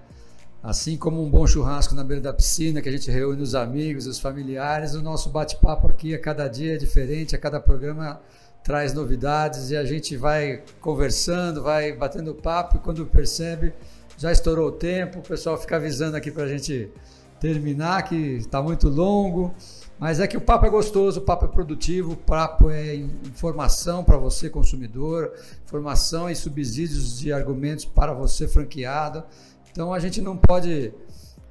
Assim 0.63 0.95
como 0.95 1.23
um 1.23 1.29
bom 1.29 1.47
churrasco 1.47 1.95
na 1.95 2.03
beira 2.03 2.21
da 2.21 2.31
piscina, 2.31 2.81
que 2.81 2.89
a 2.89 2.91
gente 2.91 3.09
reúne 3.09 3.41
os 3.41 3.55
amigos, 3.55 4.05
os 4.05 4.19
familiares, 4.19 4.93
o 4.93 5.01
nosso 5.01 5.29
bate-papo 5.29 5.87
aqui 5.87 6.13
a 6.13 6.19
cada 6.19 6.47
dia 6.47 6.75
é 6.75 6.77
diferente, 6.77 7.35
a 7.35 7.39
cada 7.39 7.59
programa 7.59 8.21
traz 8.63 8.93
novidades 8.93 9.71
e 9.71 9.75
a 9.75 9.83
gente 9.83 10.15
vai 10.15 10.61
conversando, 10.79 11.63
vai 11.63 11.93
batendo 11.93 12.35
papo 12.35 12.75
e 12.75 12.79
quando 12.79 13.03
percebe, 13.07 13.73
já 14.17 14.31
estourou 14.31 14.67
o 14.67 14.71
tempo, 14.71 15.17
o 15.17 15.23
pessoal 15.23 15.57
fica 15.57 15.77
avisando 15.77 16.15
aqui 16.15 16.29
para 16.29 16.43
a 16.43 16.47
gente 16.47 16.91
terminar, 17.39 18.03
que 18.03 18.15
está 18.15 18.61
muito 18.61 18.87
longo. 18.87 19.51
Mas 19.97 20.19
é 20.19 20.27
que 20.27 20.37
o 20.37 20.41
papo 20.41 20.65
é 20.65 20.69
gostoso, 20.69 21.19
o 21.19 21.23
papo 21.23 21.45
é 21.45 21.47
produtivo, 21.47 22.13
o 22.13 22.17
papo 22.17 22.71
é 22.71 22.95
informação 22.95 24.03
para 24.03 24.17
você, 24.17 24.49
consumidor, 24.49 25.31
informação 25.63 26.29
e 26.29 26.35
subsídios 26.35 27.19
de 27.19 27.31
argumentos 27.31 27.85
para 27.85 28.11
você, 28.13 28.47
franqueado. 28.47 29.23
Então 29.71 29.93
a 29.93 29.99
gente 29.99 30.21
não 30.21 30.37
pode 30.37 30.93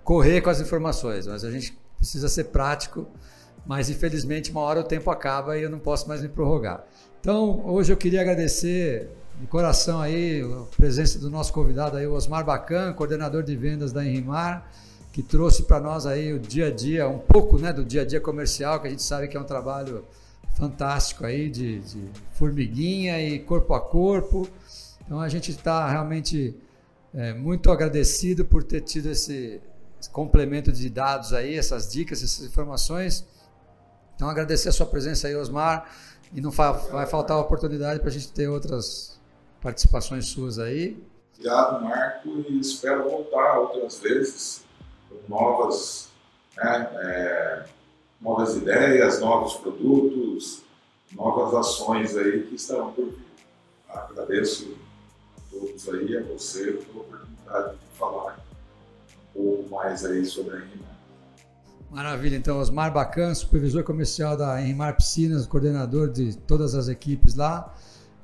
correr 0.04 0.40
com 0.40 0.50
as 0.50 0.60
informações, 0.60 1.26
mas 1.26 1.44
a 1.44 1.50
gente 1.50 1.76
precisa 1.96 2.28
ser 2.28 2.44
prático. 2.44 3.06
Mas 3.66 3.90
infelizmente, 3.90 4.50
uma 4.50 4.62
hora 4.62 4.80
o 4.80 4.84
tempo 4.84 5.10
acaba 5.10 5.56
e 5.56 5.62
eu 5.62 5.70
não 5.70 5.78
posso 5.78 6.08
mais 6.08 6.22
me 6.22 6.28
prorrogar. 6.28 6.84
Então, 7.20 7.62
hoje 7.66 7.92
eu 7.92 7.96
queria 7.96 8.22
agradecer 8.22 9.10
de 9.38 9.46
coração 9.46 10.00
aí 10.00 10.42
a 10.42 10.76
presença 10.76 11.18
do 11.18 11.30
nosso 11.30 11.52
convidado 11.52 11.96
aí, 11.96 12.06
o 12.06 12.12
Osmar 12.12 12.44
Bacan, 12.44 12.92
coordenador 12.94 13.42
de 13.42 13.54
vendas 13.54 13.92
da 13.92 14.04
Enrimar, 14.04 14.70
que 15.12 15.22
trouxe 15.22 15.64
para 15.64 15.80
nós 15.80 16.06
aí 16.06 16.32
o 16.32 16.38
dia 16.38 16.68
a 16.68 16.70
dia, 16.70 17.08
um 17.08 17.18
pouco 17.18 17.58
né, 17.58 17.72
do 17.72 17.84
dia 17.84 18.02
a 18.02 18.04
dia 18.04 18.20
comercial, 18.20 18.80
que 18.80 18.86
a 18.86 18.90
gente 18.90 19.02
sabe 19.02 19.28
que 19.28 19.36
é 19.36 19.40
um 19.40 19.44
trabalho 19.44 20.04
fantástico 20.54 21.24
aí 21.24 21.48
de, 21.48 21.80
de 21.80 22.02
formiguinha 22.32 23.20
e 23.20 23.38
corpo 23.38 23.74
a 23.74 23.80
corpo. 23.80 24.48
Então 25.04 25.20
a 25.20 25.28
gente 25.28 25.50
está 25.50 25.88
realmente 25.88 26.54
é, 27.14 27.32
muito 27.32 27.70
agradecido 27.70 28.44
por 28.44 28.62
ter 28.62 28.80
tido 28.82 29.10
esse, 29.10 29.60
complemento 30.12 30.72
de 30.72 30.88
dados 30.88 31.32
aí, 31.32 31.56
essas 31.56 31.90
dicas, 31.90 32.22
essas 32.22 32.46
informações. 32.46 33.26
Então 34.14 34.28
agradecer 34.28 34.68
a 34.68 34.72
sua 34.72 34.86
presença 34.86 35.28
aí, 35.28 35.36
Osmar, 35.36 35.90
e 36.32 36.40
não 36.40 36.50
vai 36.50 37.06
faltar 37.06 37.36
a 37.36 37.40
oportunidade 37.40 38.00
para 38.00 38.08
a 38.08 38.12
gente 38.12 38.32
ter 38.32 38.48
outras 38.48 39.20
participações 39.60 40.26
suas 40.26 40.58
aí. 40.58 41.02
Obrigado, 41.34 41.82
Marco, 41.82 42.28
e 42.48 42.60
espero 42.60 43.08
voltar 43.08 43.58
outras 43.58 43.98
vezes 43.98 44.64
com 45.08 45.16
novas, 45.28 46.08
né, 46.56 46.90
é, 46.94 47.64
novas 48.20 48.56
ideias, 48.56 49.20
novos 49.20 49.54
produtos, 49.54 50.62
novas 51.12 51.54
ações 51.54 52.16
aí 52.16 52.42
que 52.42 52.54
estarão 52.54 52.92
por 52.92 53.06
vir. 53.06 53.30
Agradeço 53.88 54.76
todos 55.50 55.88
aí, 55.88 56.16
a 56.16 56.22
você, 56.22 56.72
pela 56.72 57.00
oportunidade 57.00 57.72
de 57.72 57.98
falar 57.98 58.44
um 59.36 59.42
pouco 59.42 59.74
mais 59.74 60.04
aí 60.04 60.24
sobre 60.24 60.56
a 60.56 60.60
Enrimar. 60.60 60.90
Maravilha, 61.90 62.36
então 62.36 62.58
Osmar 62.60 62.92
Bacan, 62.92 63.34
supervisor 63.34 63.82
comercial 63.82 64.36
da 64.36 64.62
Enrimar 64.62 64.96
Piscinas, 64.96 65.46
coordenador 65.46 66.08
de 66.08 66.36
todas 66.36 66.74
as 66.74 66.86
equipes 66.88 67.34
lá. 67.34 67.74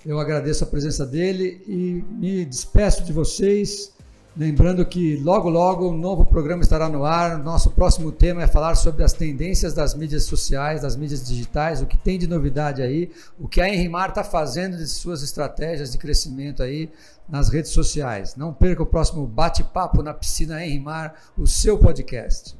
Eu 0.04 0.20
agradeço 0.20 0.62
a 0.62 0.66
presença 0.68 1.04
dele 1.04 1.60
e 1.66 2.04
me 2.08 2.44
despeço 2.44 3.02
de 3.02 3.12
vocês. 3.12 3.95
Lembrando 4.36 4.84
que 4.84 5.16
logo, 5.16 5.48
logo, 5.48 5.88
um 5.88 5.96
novo 5.96 6.26
programa 6.26 6.62
estará 6.62 6.90
no 6.90 7.06
ar. 7.06 7.38
Nosso 7.38 7.70
próximo 7.70 8.12
tema 8.12 8.42
é 8.42 8.46
falar 8.46 8.74
sobre 8.74 9.02
as 9.02 9.14
tendências 9.14 9.72
das 9.72 9.94
mídias 9.94 10.24
sociais, 10.24 10.82
das 10.82 10.94
mídias 10.94 11.26
digitais, 11.26 11.80
o 11.80 11.86
que 11.86 11.96
tem 11.96 12.18
de 12.18 12.26
novidade 12.26 12.82
aí, 12.82 13.10
o 13.40 13.48
que 13.48 13.62
a 13.62 13.68
Enrimar 13.68 14.10
está 14.10 14.22
fazendo 14.22 14.76
de 14.76 14.86
suas 14.86 15.22
estratégias 15.22 15.90
de 15.90 15.96
crescimento 15.96 16.62
aí 16.62 16.90
nas 17.26 17.48
redes 17.48 17.70
sociais. 17.70 18.36
Não 18.36 18.52
perca 18.52 18.82
o 18.82 18.86
próximo 18.86 19.26
bate-papo 19.26 20.02
na 20.02 20.12
piscina 20.12 20.62
Enrimar, 20.62 21.14
o 21.38 21.46
seu 21.46 21.78
podcast. 21.78 22.54